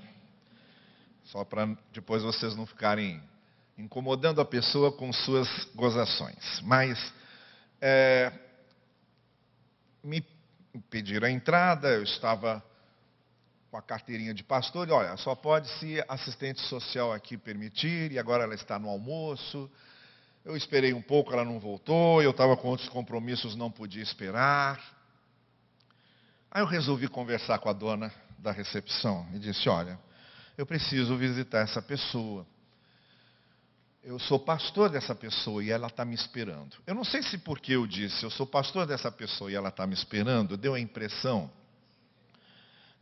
Só 1.23 1.45
para 1.45 1.65
depois 1.93 2.23
vocês 2.23 2.57
não 2.57 2.65
ficarem 2.65 3.23
incomodando 3.77 4.41
a 4.41 4.45
pessoa 4.45 4.91
com 4.91 5.13
suas 5.13 5.47
gozações. 5.73 6.59
Mas 6.63 7.13
é, 7.79 8.33
me 10.03 10.21
pediram 10.89 11.25
a 11.25 11.31
entrada, 11.31 11.87
eu 11.87 12.03
estava 12.03 12.61
com 13.73 13.77
a 13.77 13.81
carteirinha 13.81 14.35
de 14.35 14.43
pastor, 14.43 14.87
e 14.87 14.91
olha, 14.91 15.17
só 15.17 15.33
pode 15.33 15.67
se 15.79 15.99
assistente 16.07 16.61
social 16.61 17.11
aqui 17.11 17.35
permitir, 17.35 18.11
e 18.11 18.19
agora 18.19 18.43
ela 18.43 18.53
está 18.53 18.77
no 18.77 18.87
almoço. 18.87 19.67
Eu 20.45 20.55
esperei 20.55 20.93
um 20.93 21.01
pouco, 21.01 21.33
ela 21.33 21.43
não 21.43 21.59
voltou, 21.59 22.21
eu 22.21 22.29
estava 22.29 22.55
com 22.55 22.67
outros 22.67 22.87
compromissos, 22.87 23.55
não 23.55 23.71
podia 23.71 24.03
esperar. 24.03 24.79
Aí 26.51 26.61
eu 26.61 26.67
resolvi 26.67 27.07
conversar 27.07 27.57
com 27.57 27.67
a 27.67 27.73
dona 27.73 28.13
da 28.37 28.51
recepção 28.51 29.27
e 29.33 29.39
disse: 29.39 29.67
Olha, 29.67 29.99
eu 30.55 30.67
preciso 30.67 31.17
visitar 31.17 31.61
essa 31.61 31.81
pessoa. 31.81 32.45
Eu 34.03 34.19
sou 34.19 34.37
pastor 34.37 34.87
dessa 34.87 35.15
pessoa 35.15 35.63
e 35.63 35.71
ela 35.71 35.87
está 35.87 36.05
me 36.05 36.13
esperando. 36.13 36.77
Eu 36.85 36.93
não 36.93 37.03
sei 37.03 37.23
se 37.23 37.39
porque 37.39 37.73
eu 37.73 37.87
disse, 37.87 38.23
eu 38.23 38.29
sou 38.29 38.45
pastor 38.45 38.85
dessa 38.85 39.11
pessoa 39.11 39.51
e 39.51 39.55
ela 39.55 39.69
está 39.69 39.87
me 39.87 39.95
esperando, 39.95 40.57
deu 40.57 40.75
a 40.75 40.79
impressão 40.79 41.49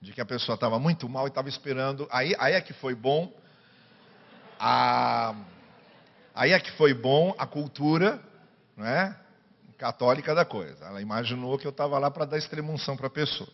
de 0.01 0.11
que 0.11 0.19
a 0.19 0.25
pessoa 0.25 0.55
estava 0.55 0.79
muito 0.79 1.07
mal 1.07 1.25
e 1.25 1.29
estava 1.29 1.47
esperando. 1.47 2.07
Aí, 2.11 2.35
aí 2.39 2.53
é 2.53 2.61
que 2.61 2.73
foi 2.73 2.95
bom. 2.95 3.31
A, 4.59 5.35
aí 6.33 6.51
é 6.51 6.59
que 6.59 6.71
foi 6.71 6.93
bom 6.93 7.35
a 7.37 7.45
cultura 7.45 8.21
não 8.75 8.85
é, 8.85 9.15
católica 9.77 10.33
da 10.33 10.43
coisa. 10.43 10.85
Ela 10.85 11.01
imaginou 11.01 11.57
que 11.57 11.67
eu 11.67 11.71
estava 11.71 11.99
lá 11.99 12.09
para 12.09 12.25
dar 12.25 12.37
extremunção 12.37 12.97
para 12.97 13.07
a 13.07 13.11
pessoa. 13.11 13.49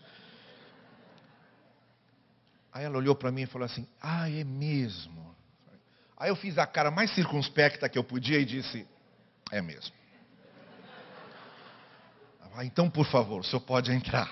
Aí 2.71 2.85
ela 2.85 2.97
olhou 2.97 3.15
para 3.15 3.31
mim 3.31 3.41
e 3.41 3.47
falou 3.47 3.65
assim: 3.65 3.87
Ah, 4.01 4.29
é 4.29 4.43
mesmo. 4.43 5.35
Aí 6.15 6.29
eu 6.29 6.35
fiz 6.35 6.57
a 6.57 6.65
cara 6.65 6.89
mais 6.89 7.13
circunspecta 7.13 7.89
que 7.89 7.97
eu 7.97 8.03
podia 8.03 8.39
e 8.39 8.45
disse: 8.45 8.87
É 9.51 9.61
mesmo. 9.61 9.95
Ah, 12.55 12.65
então, 12.65 12.89
por 12.89 13.05
favor, 13.05 13.41
o 13.41 13.43
senhor 13.43 13.61
pode 13.61 13.91
entrar. 13.91 14.31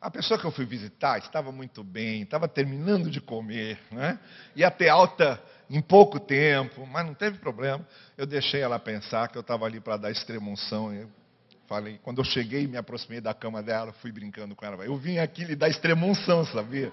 A 0.00 0.10
pessoa 0.10 0.38
que 0.38 0.46
eu 0.46 0.52
fui 0.52 0.64
visitar 0.64 1.18
estava 1.18 1.50
muito 1.50 1.82
bem, 1.82 2.22
estava 2.22 2.46
terminando 2.46 3.10
de 3.10 3.20
comer, 3.20 3.78
né? 3.90 4.18
ia 4.54 4.70
ter 4.70 4.88
alta 4.88 5.42
em 5.68 5.82
pouco 5.82 6.20
tempo, 6.20 6.86
mas 6.86 7.04
não 7.04 7.14
teve 7.14 7.38
problema. 7.38 7.86
Eu 8.16 8.24
deixei 8.24 8.60
ela 8.60 8.78
pensar 8.78 9.28
que 9.28 9.36
eu 9.36 9.40
estava 9.40 9.66
ali 9.66 9.80
para 9.80 9.96
dar 9.96 10.10
extremunção. 10.10 10.94
Eu 10.94 11.08
falei, 11.66 11.98
quando 12.02 12.18
eu 12.18 12.24
cheguei 12.24 12.62
e 12.62 12.68
me 12.68 12.76
aproximei 12.76 13.20
da 13.20 13.34
cama 13.34 13.60
dela, 13.60 13.92
fui 13.94 14.12
brincando 14.12 14.54
com 14.54 14.64
ela. 14.64 14.84
Eu 14.84 14.96
vim 14.96 15.18
aqui 15.18 15.44
lhe 15.44 15.56
dar 15.56 15.68
extremunção, 15.68 16.44
sabia? 16.46 16.92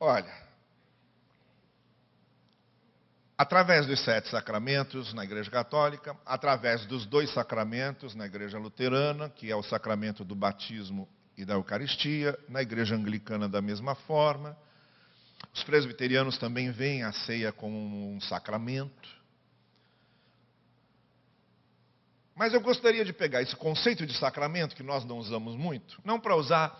Olha, 0.00 0.45
através 3.36 3.86
dos 3.86 4.00
sete 4.00 4.30
sacramentos 4.30 5.12
na 5.12 5.24
Igreja 5.24 5.50
Católica, 5.50 6.16
através 6.24 6.86
dos 6.86 7.04
dois 7.04 7.30
sacramentos 7.32 8.14
na 8.14 8.24
Igreja 8.24 8.58
Luterana, 8.58 9.28
que 9.28 9.50
é 9.50 9.56
o 9.56 9.62
sacramento 9.62 10.24
do 10.24 10.34
batismo 10.34 11.08
e 11.36 11.44
da 11.44 11.54
Eucaristia, 11.54 12.38
na 12.48 12.62
Igreja 12.62 12.94
Anglicana 12.94 13.48
da 13.48 13.60
mesma 13.60 13.94
forma. 13.94 14.56
Os 15.52 15.62
presbiterianos 15.64 16.38
também 16.38 16.70
veem 16.70 17.02
a 17.02 17.12
ceia 17.12 17.52
como 17.52 18.14
um 18.14 18.20
sacramento. 18.22 19.16
Mas 22.34 22.54
eu 22.54 22.60
gostaria 22.60 23.04
de 23.04 23.12
pegar 23.12 23.42
esse 23.42 23.56
conceito 23.56 24.06
de 24.06 24.14
sacramento, 24.14 24.74
que 24.74 24.82
nós 24.82 25.04
não 25.04 25.18
usamos 25.18 25.56
muito, 25.56 26.00
não 26.04 26.18
para 26.18 26.36
usar 26.36 26.78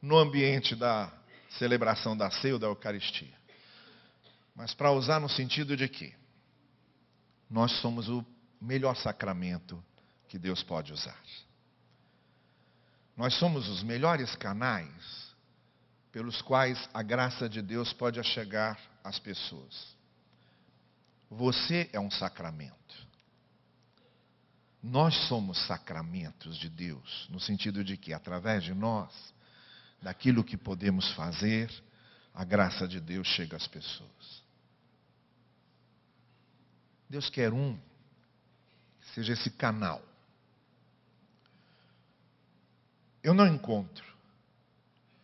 no 0.00 0.16
ambiente 0.16 0.74
da 0.74 1.12
celebração 1.58 2.16
da 2.16 2.30
ceia 2.30 2.54
ou 2.54 2.60
da 2.60 2.66
Eucaristia 2.66 3.37
mas 4.58 4.74
para 4.74 4.90
usar 4.90 5.20
no 5.20 5.28
sentido 5.28 5.76
de 5.76 5.88
que 5.88 6.12
nós 7.48 7.70
somos 7.80 8.08
o 8.08 8.26
melhor 8.60 8.96
sacramento 8.96 9.80
que 10.26 10.36
Deus 10.36 10.64
pode 10.64 10.92
usar. 10.92 11.16
Nós 13.16 13.34
somos 13.34 13.68
os 13.68 13.84
melhores 13.84 14.34
canais 14.34 15.32
pelos 16.10 16.42
quais 16.42 16.88
a 16.92 17.04
graça 17.04 17.48
de 17.48 17.62
Deus 17.62 17.92
pode 17.92 18.20
chegar 18.24 18.76
às 19.04 19.16
pessoas. 19.20 19.96
Você 21.30 21.88
é 21.92 22.00
um 22.00 22.10
sacramento. 22.10 22.74
Nós 24.82 25.14
somos 25.28 25.56
sacramentos 25.68 26.56
de 26.56 26.68
Deus, 26.68 27.28
no 27.30 27.38
sentido 27.38 27.84
de 27.84 27.96
que, 27.96 28.12
através 28.12 28.64
de 28.64 28.74
nós, 28.74 29.14
daquilo 30.02 30.42
que 30.42 30.56
podemos 30.56 31.12
fazer, 31.12 31.70
a 32.34 32.42
graça 32.42 32.88
de 32.88 33.00
Deus 33.00 33.28
chega 33.28 33.56
às 33.56 33.68
pessoas. 33.68 34.47
Deus 37.08 37.30
quer 37.30 37.52
um 37.52 37.76
que 39.00 39.08
seja 39.14 39.32
esse 39.32 39.50
canal. 39.50 40.02
Eu 43.22 43.34
não 43.34 43.46
encontro 43.46 44.04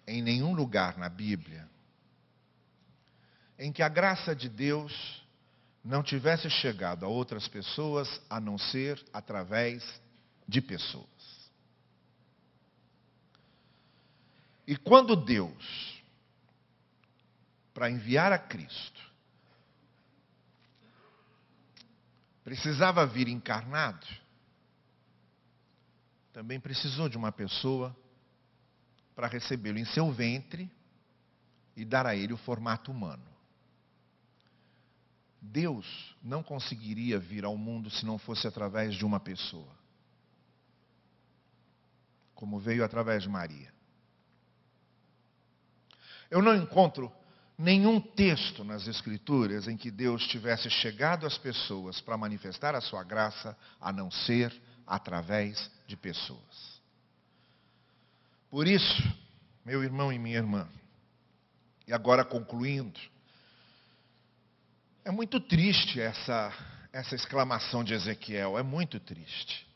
em 0.07 0.23
nenhum 0.23 0.55
lugar 0.55 0.99
na 0.99 1.09
Bíblia 1.09 1.69
em 3.59 3.73
que 3.73 3.83
a 3.83 3.89
graça 3.89 4.35
de 4.35 4.49
Deus 4.49 5.23
não 5.85 6.03
tivesse 6.03 6.49
chegado 6.49 7.05
a 7.05 7.09
outras 7.09 7.47
pessoas 7.47 8.21
a 8.29 8.41
não 8.41 8.59
ser 8.59 9.03
através 9.13 10.01
de 10.49 10.61
pessoas. 10.61 11.05
E 14.67 14.77
quando 14.77 15.15
Deus, 15.15 16.03
para 17.75 17.91
enviar 17.91 18.33
a 18.33 18.39
Cristo, 18.39 19.03
precisava 22.45 23.07
vir 23.07 23.27
encarnado, 23.27 24.07
também 26.33 26.61
precisou 26.61 27.09
de 27.09 27.17
uma 27.17 27.33
pessoa 27.33 27.97
para 29.17 29.27
recebê-lo 29.27 29.79
em 29.79 29.85
seu 29.87 30.13
ventre 30.13 30.71
e 31.75 31.85
dar 31.85 32.07
a 32.07 32.15
ele 32.15 32.33
o 32.33 32.37
formato 32.37 32.93
humano. 32.93 33.25
Deus 35.41 36.17
não 36.23 36.43
conseguiria 36.43 37.19
vir 37.19 37.45
ao 37.45 37.57
mundo 37.57 37.91
se 37.91 38.05
não 38.05 38.19
fosse 38.19 38.47
através 38.47 38.95
de 38.95 39.05
uma 39.05 39.21
pessoa. 39.21 39.73
Como 42.35 42.59
veio 42.59 42.85
através 42.85 43.23
de 43.23 43.29
Maria. 43.29 43.73
Eu 46.31 46.43
não 46.43 46.55
encontro 46.55 47.13
nenhum 47.57 48.01
texto 48.01 48.65
nas 48.65 48.87
Escrituras 48.87 49.69
em 49.69 49.77
que 49.77 49.91
Deus 49.91 50.27
tivesse 50.27 50.69
chegado 50.71 51.27
às 51.27 51.39
pessoas 51.39 52.01
para 52.01 52.17
manifestar 52.17 52.75
a 52.75 52.81
sua 52.81 53.05
graça, 53.05 53.57
a 53.81 53.93
não 53.93 54.11
ser 54.11 54.53
através 54.87 55.71
de 55.87 55.97
pessoas. 55.97 56.81
Por 58.51 58.67
isso, 58.67 59.03
meu 59.65 59.83
irmão 59.83 60.13
e 60.13 60.19
minha 60.19 60.37
irmã, 60.37 60.69
e 61.87 61.93
agora 61.93 62.25
concluindo, 62.25 63.01
é 65.05 65.11
muito 65.11 65.39
triste 65.39 66.01
essa, 66.01 66.53
essa 66.93 67.15
exclamação 67.15 67.85
de 67.85 67.95
Ezequiel, 67.95 68.59
é 68.59 68.63
muito 68.63 68.99
triste. 68.99 69.67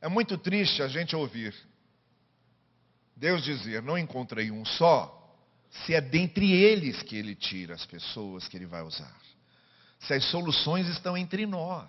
É 0.00 0.08
muito 0.08 0.36
triste 0.36 0.82
a 0.82 0.88
gente 0.88 1.16
ouvir 1.16 1.54
Deus 3.16 3.42
dizer: 3.42 3.82
Não 3.82 3.96
encontrei 3.96 4.50
um 4.50 4.64
só, 4.64 5.15
se 5.84 5.94
é 5.94 6.00
dentre 6.00 6.50
eles 6.52 7.02
que 7.02 7.16
ele 7.16 7.34
tira 7.34 7.74
as 7.74 7.84
pessoas 7.84 8.48
que 8.48 8.56
ele 8.56 8.66
vai 8.66 8.82
usar. 8.82 9.14
Se 10.00 10.14
as 10.14 10.24
soluções 10.26 10.86
estão 10.88 11.16
entre 11.16 11.46
nós 11.46 11.88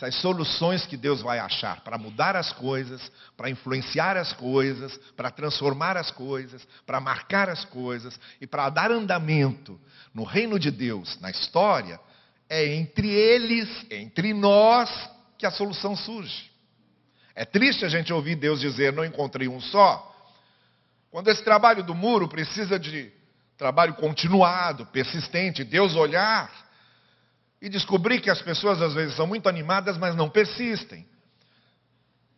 essas 0.00 0.14
soluções 0.22 0.86
que 0.86 0.96
Deus 0.96 1.20
vai 1.20 1.38
achar 1.38 1.82
para 1.82 1.98
mudar 1.98 2.34
as 2.34 2.52
coisas, 2.52 3.12
para 3.36 3.50
influenciar 3.50 4.16
as 4.16 4.32
coisas, 4.32 4.96
para 5.14 5.30
transformar 5.30 5.96
as 5.96 6.10
coisas, 6.10 6.66
para 6.86 7.00
marcar 7.00 7.50
as 7.50 7.66
coisas 7.66 8.18
e 8.40 8.46
para 8.46 8.70
dar 8.70 8.90
andamento 8.90 9.78
no 10.14 10.24
reino 10.24 10.58
de 10.58 10.70
Deus, 10.70 11.20
na 11.20 11.30
história, 11.30 12.00
é 12.48 12.74
entre 12.74 13.08
eles, 13.08 13.68
entre 13.90 14.32
nós, 14.32 14.90
que 15.36 15.44
a 15.44 15.50
solução 15.50 15.94
surge. 15.94 16.50
É 17.34 17.44
triste 17.44 17.84
a 17.84 17.88
gente 17.88 18.12
ouvir 18.12 18.36
Deus 18.36 18.60
dizer: 18.60 18.92
Não 18.94 19.04
encontrei 19.04 19.48
um 19.48 19.60
só. 19.60 20.09
Quando 21.10 21.28
esse 21.28 21.42
trabalho 21.42 21.82
do 21.82 21.94
muro 21.94 22.28
precisa 22.28 22.78
de 22.78 23.12
trabalho 23.56 23.94
continuado, 23.94 24.86
persistente, 24.86 25.64
Deus 25.64 25.94
olhar 25.94 26.50
e 27.60 27.68
descobri 27.68 28.20
que 28.20 28.30
as 28.30 28.40
pessoas 28.40 28.80
às 28.80 28.94
vezes 28.94 29.16
são 29.16 29.26
muito 29.26 29.48
animadas, 29.48 29.98
mas 29.98 30.14
não 30.14 30.30
persistem. 30.30 31.06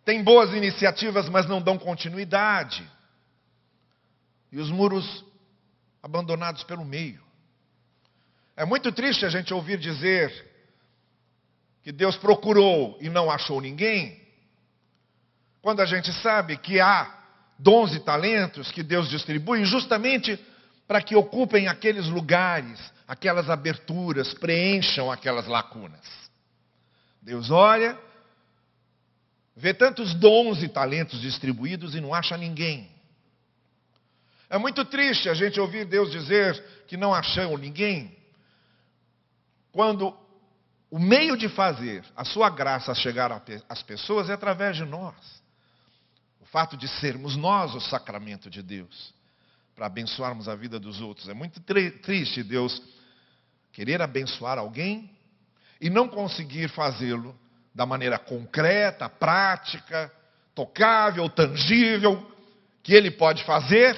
Tem 0.05 0.23
boas 0.23 0.53
iniciativas, 0.53 1.29
mas 1.29 1.47
não 1.47 1.63
dão 1.63 1.79
continuidade. 1.79 2.89
E 4.51 4.59
os 4.59 4.71
muros 4.71 5.25
abandonados 6.03 6.65
pelo 6.65 6.85
meio. 6.85 7.23
É 8.57 8.65
muito 8.65 8.91
triste 8.91 9.25
a 9.25 9.29
gente 9.29 9.55
ouvir 9.55 9.79
dizer 9.79 10.51
que 11.83 11.93
Deus 11.93 12.17
procurou 12.17 12.99
e 13.01 13.09
não 13.09 13.31
achou 13.31 13.61
ninguém, 13.61 14.21
quando 15.61 15.81
a 15.81 15.87
gente 15.87 16.13
sabe 16.13 16.57
que 16.57 16.81
há 16.81 17.22
dons 17.59 17.95
e 17.95 18.01
talentos 18.01 18.71
que 18.71 18.83
Deus 18.83 19.09
distribui 19.09 19.65
justamente 19.65 20.39
para 20.87 21.01
que 21.01 21.15
ocupem 21.15 21.69
aqueles 21.69 22.07
lugares 22.07 22.93
aquelas 23.13 23.51
aberturas, 23.51 24.33
preencham 24.33 25.13
aquelas 25.13 25.47
lacunas. 25.47 26.01
Deus 27.21 27.51
olha, 27.51 27.99
vê 29.55 29.75
tantos 29.75 30.15
dons 30.15 30.63
e 30.63 30.69
talentos 30.69 31.21
distribuídos 31.21 31.95
e 31.95 32.01
não 32.01 32.15
acha 32.15 32.39
ninguém. 32.39 32.91
É 34.49 34.57
muito 34.57 34.83
triste 34.87 35.29
a 35.29 35.35
gente 35.35 35.61
ouvir 35.61 35.85
Deus 35.85 36.11
dizer 36.11 36.59
que 36.87 36.97
não 36.97 37.13
achou 37.13 37.59
ninguém, 37.59 38.17
quando 39.71 40.17
o 40.91 40.99
meio 40.99 41.37
de 41.37 41.51
fazer 41.51 42.03
a 42.17 42.25
sua 42.25 42.49
graça 42.49 42.95
chegar 42.95 43.43
às 43.69 43.83
pessoas 43.83 44.31
é 44.31 44.33
através 44.33 44.77
de 44.77 44.87
nós. 44.87 45.42
Fato 46.53 46.77
de 46.77 46.87
sermos 46.87 47.35
nós 47.35 47.75
o 47.75 47.81
sacramento 47.81 48.51
de 48.51 48.63
Deus, 48.63 49.15
para 49.75 49.87
abençoarmos 49.87 50.51
a 50.51 50.55
vida 50.55 50.79
dos 50.79 51.01
outros. 51.01 51.31
É 51.31 51.33
muito 51.33 51.61
triste 51.61 52.43
Deus 52.43 52.81
querer 53.73 54.03
abençoar 54.03 54.59
alguém 54.59 55.11
e 55.81 55.89
não 55.89 56.07
conseguir 56.07 56.69
fazê-lo 56.69 57.35
da 57.75 57.87
maneira 57.87 58.19
concreta, 58.19 59.09
prática, 59.09 60.13
tocável, 60.55 61.27
tangível, 61.31 62.31
que 62.83 62.93
ele 62.93 63.11
pode 63.11 63.45
fazer, 63.45 63.97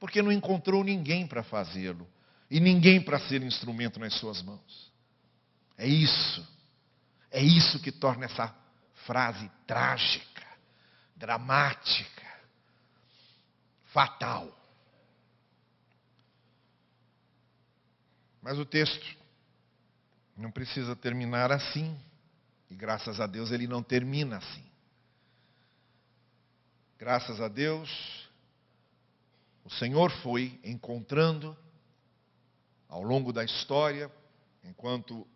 porque 0.00 0.20
não 0.20 0.32
encontrou 0.32 0.82
ninguém 0.82 1.24
para 1.24 1.44
fazê-lo 1.44 2.04
e 2.50 2.58
ninguém 2.58 3.00
para 3.00 3.20
ser 3.20 3.44
instrumento 3.44 4.00
nas 4.00 4.14
suas 4.14 4.42
mãos. 4.42 4.90
É 5.78 5.86
isso, 5.86 6.44
é 7.30 7.40
isso 7.40 7.78
que 7.78 7.92
torna 7.92 8.24
essa 8.24 8.52
frase 9.06 9.48
trágica, 9.68 10.35
dramática, 11.16 12.26
fatal. 13.86 14.54
Mas 18.42 18.58
o 18.58 18.66
texto 18.66 19.16
não 20.36 20.50
precisa 20.50 20.94
terminar 20.94 21.50
assim. 21.50 21.98
E 22.70 22.74
graças 22.74 23.20
a 23.20 23.26
Deus 23.26 23.50
ele 23.50 23.66
não 23.66 23.82
termina 23.82 24.36
assim. 24.36 24.64
Graças 26.98 27.40
a 27.40 27.48
Deus, 27.48 28.28
o 29.64 29.70
Senhor 29.70 30.10
foi 30.22 30.60
encontrando 30.64 31.56
ao 32.88 33.02
longo 33.02 33.32
da 33.32 33.44
história, 33.44 34.10
enquanto 34.64 35.26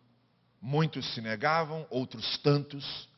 muitos 0.61 1.13
se 1.13 1.21
negavam, 1.21 1.85
outros 1.89 2.37
tantos 2.37 3.09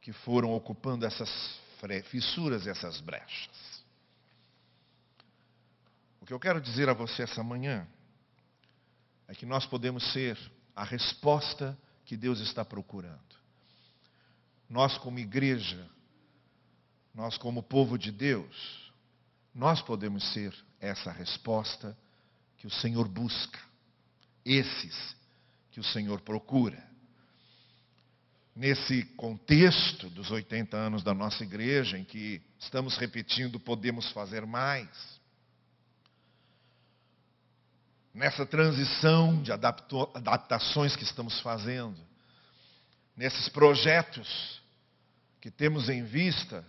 que 0.00 0.12
foram 0.12 0.52
ocupando 0.52 1.04
essas 1.04 1.30
fissuras, 2.04 2.66
essas 2.66 3.00
brechas. 3.00 3.84
O 6.20 6.26
que 6.26 6.32
eu 6.32 6.40
quero 6.40 6.60
dizer 6.60 6.88
a 6.88 6.92
você 6.92 7.22
essa 7.22 7.42
manhã 7.42 7.86
é 9.26 9.34
que 9.34 9.46
nós 9.46 9.66
podemos 9.66 10.12
ser 10.12 10.38
a 10.74 10.84
resposta 10.84 11.78
que 12.04 12.16
Deus 12.16 12.40
está 12.40 12.64
procurando. 12.64 13.36
Nós, 14.68 14.96
como 14.98 15.18
igreja, 15.18 15.88
nós, 17.14 17.36
como 17.36 17.62
povo 17.62 17.98
de 17.98 18.12
Deus, 18.12 18.92
nós 19.54 19.82
podemos 19.82 20.32
ser 20.32 20.54
essa 20.80 21.10
resposta 21.10 21.96
que 22.56 22.66
o 22.66 22.70
Senhor 22.70 23.08
busca, 23.08 23.58
esses 24.44 25.16
que 25.70 25.80
o 25.80 25.84
Senhor 25.84 26.20
procura. 26.20 26.87
Nesse 28.58 29.04
contexto 29.16 30.10
dos 30.10 30.32
80 30.32 30.76
anos 30.76 31.04
da 31.04 31.14
nossa 31.14 31.44
igreja, 31.44 31.96
em 31.96 32.02
que 32.02 32.42
estamos 32.58 32.96
repetindo, 32.96 33.60
podemos 33.60 34.10
fazer 34.10 34.44
mais 34.44 34.88
nessa 38.12 38.44
transição 38.44 39.40
de 39.40 39.52
adaptações 39.52 40.96
que 40.96 41.04
estamos 41.04 41.40
fazendo, 41.40 41.96
nesses 43.16 43.48
projetos 43.48 44.60
que 45.40 45.52
temos 45.52 45.88
em 45.88 46.02
vista, 46.02 46.64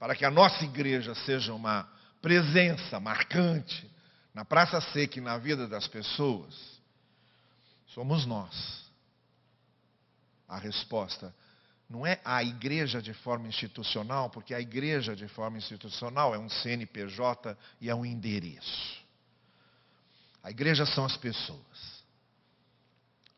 para 0.00 0.16
que 0.16 0.24
a 0.24 0.32
nossa 0.32 0.64
igreja 0.64 1.14
seja 1.14 1.54
uma 1.54 1.88
presença 2.20 2.98
marcante 2.98 3.88
na 4.34 4.44
Praça 4.44 4.80
Seca 4.80 5.20
e 5.20 5.22
na 5.22 5.38
vida 5.38 5.68
das 5.68 5.86
pessoas, 5.86 6.80
somos 7.86 8.26
nós. 8.26 8.89
A 10.50 10.58
resposta 10.58 11.32
não 11.88 12.04
é 12.04 12.20
a 12.24 12.42
igreja 12.42 13.00
de 13.00 13.14
forma 13.14 13.46
institucional, 13.46 14.28
porque 14.28 14.52
a 14.52 14.60
igreja 14.60 15.14
de 15.14 15.28
forma 15.28 15.56
institucional 15.56 16.34
é 16.34 16.38
um 16.38 16.48
CNPJ 16.48 17.56
e 17.80 17.88
é 17.88 17.94
um 17.94 18.04
endereço. 18.04 19.00
A 20.42 20.50
igreja 20.50 20.84
são 20.84 21.04
as 21.04 21.16
pessoas. 21.16 22.02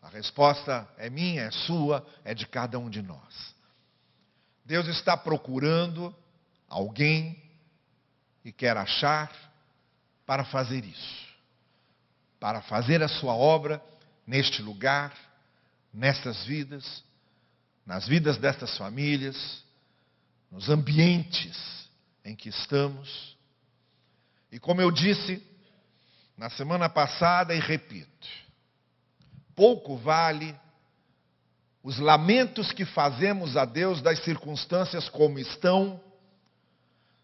A 0.00 0.08
resposta 0.08 0.88
é 0.96 1.10
minha, 1.10 1.42
é 1.42 1.50
sua, 1.50 2.06
é 2.24 2.32
de 2.32 2.46
cada 2.46 2.78
um 2.78 2.88
de 2.88 3.02
nós. 3.02 3.54
Deus 4.64 4.86
está 4.88 5.14
procurando 5.14 6.14
alguém 6.66 7.42
e 8.42 8.50
quer 8.50 8.74
achar 8.78 9.30
para 10.24 10.44
fazer 10.44 10.82
isso. 10.82 11.26
Para 12.40 12.62
fazer 12.62 13.02
a 13.02 13.08
sua 13.08 13.34
obra 13.34 13.82
neste 14.26 14.62
lugar, 14.62 15.12
nestas 15.93 16.45
vidas 16.45 17.05
nas 17.86 18.07
vidas 18.07 18.36
destas 18.36 18.76
famílias, 18.76 19.64
nos 20.51 20.68
ambientes 20.68 21.88
em 22.24 22.34
que 22.36 22.49
estamos. 22.49 23.36
E 24.51 24.59
como 24.59 24.80
eu 24.80 24.90
disse 24.90 25.43
na 26.36 26.49
semana 26.51 26.88
passada 26.88 27.55
e 27.55 27.61
repito, 27.61 28.28
pouco 29.55 29.97
vale 29.97 30.55
os 31.82 31.99
lamentos 31.99 32.70
que 32.70 32.84
fazemos 32.84 33.57
a 33.57 33.64
Deus 33.64 34.01
das 34.01 34.22
circunstâncias 34.22 35.09
como 35.09 35.38
estão, 35.38 36.01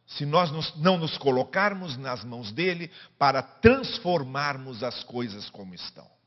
se 0.05 0.25
nós 0.27 0.51
não 0.77 0.97
nos 0.99 1.17
colocarmos 1.19 1.97
nas 1.97 2.25
mãos 2.25 2.51
dele 2.51 2.91
para 3.19 3.43
transformarmos 3.43 4.83
as 4.83 5.05
coisas 5.05 5.49
como 5.51 5.75
estão. 5.75 6.18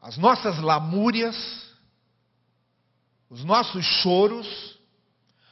As 0.00 0.16
nossas 0.16 0.58
lamúrias, 0.58 1.36
os 3.28 3.44
nossos 3.44 3.84
choros, 3.84 4.78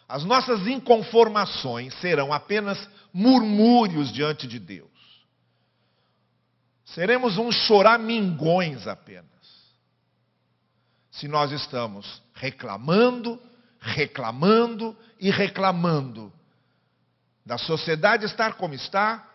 as 0.08 0.24
nossas 0.24 0.66
inconformações 0.66 1.94
serão 2.00 2.32
apenas 2.32 2.88
murmúrios 3.12 4.10
diante 4.10 4.46
de 4.46 4.58
Deus. 4.58 4.88
Seremos 6.84 7.36
uns 7.36 7.54
choramingões 7.66 8.86
apenas. 8.86 9.28
Se 11.10 11.28
nós 11.28 11.52
estamos 11.52 12.22
reclamando, 12.32 13.40
reclamando 13.78 14.96
e 15.20 15.30
reclamando 15.30 16.32
da 17.44 17.58
sociedade 17.58 18.24
estar 18.24 18.54
como 18.54 18.74
está, 18.74 19.28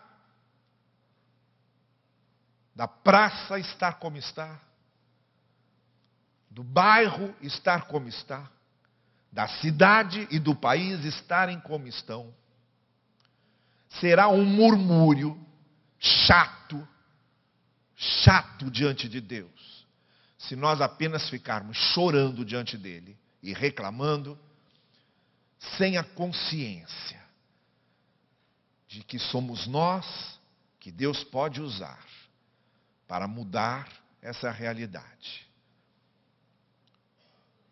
da 2.74 2.88
praça 2.88 3.58
estar 3.58 3.94
como 3.94 4.16
está, 4.16 4.60
do 6.54 6.62
bairro 6.62 7.34
estar 7.42 7.86
como 7.88 8.08
está, 8.08 8.48
da 9.32 9.48
cidade 9.48 10.28
e 10.30 10.38
do 10.38 10.54
país 10.54 11.04
estarem 11.04 11.58
como 11.58 11.88
estão, 11.88 12.32
será 14.00 14.28
um 14.28 14.44
murmúrio 14.44 15.36
chato, 15.98 16.86
chato 17.96 18.70
diante 18.70 19.08
de 19.08 19.20
Deus, 19.20 19.84
se 20.38 20.54
nós 20.54 20.80
apenas 20.80 21.28
ficarmos 21.28 21.76
chorando 21.76 22.44
diante 22.44 22.78
dele 22.78 23.18
e 23.42 23.52
reclamando, 23.52 24.38
sem 25.76 25.96
a 25.96 26.04
consciência 26.04 27.20
de 28.86 29.02
que 29.02 29.18
somos 29.18 29.66
nós 29.66 30.38
que 30.78 30.92
Deus 30.92 31.24
pode 31.24 31.60
usar 31.60 32.04
para 33.08 33.26
mudar 33.26 33.88
essa 34.22 34.52
realidade. 34.52 35.43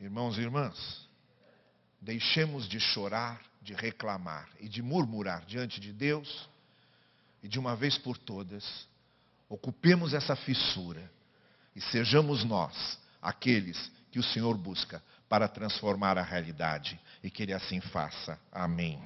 Irmãos 0.03 0.37
e 0.37 0.41
irmãs, 0.41 1.09
deixemos 2.01 2.69
de 2.69 2.81
chorar, 2.81 3.41
de 3.63 3.73
reclamar 3.73 4.49
e 4.59 4.69
de 4.69 4.83
murmurar 4.83 5.45
diante 5.45 5.81
de 5.81 5.93
Deus 5.93 6.49
e 7.41 7.47
de 7.47 7.57
uma 7.57 7.77
vez 7.77 7.97
por 7.97 8.19
todas, 8.19 8.89
ocupemos 9.49 10.13
essa 10.13 10.35
fissura 10.35 11.09
e 11.77 11.81
sejamos 11.81 12.43
nós 12.43 12.99
aqueles 13.23 13.93
que 14.11 14.19
o 14.19 14.25
Senhor 14.25 14.59
busca 14.59 15.01
para 15.29 15.47
transformar 15.47 16.19
a 16.19 16.23
realidade 16.23 16.99
e 17.23 17.31
que 17.31 17.45
Ele 17.45 17.53
assim 17.53 17.81
faça. 17.81 18.37
Amém. 18.51 19.01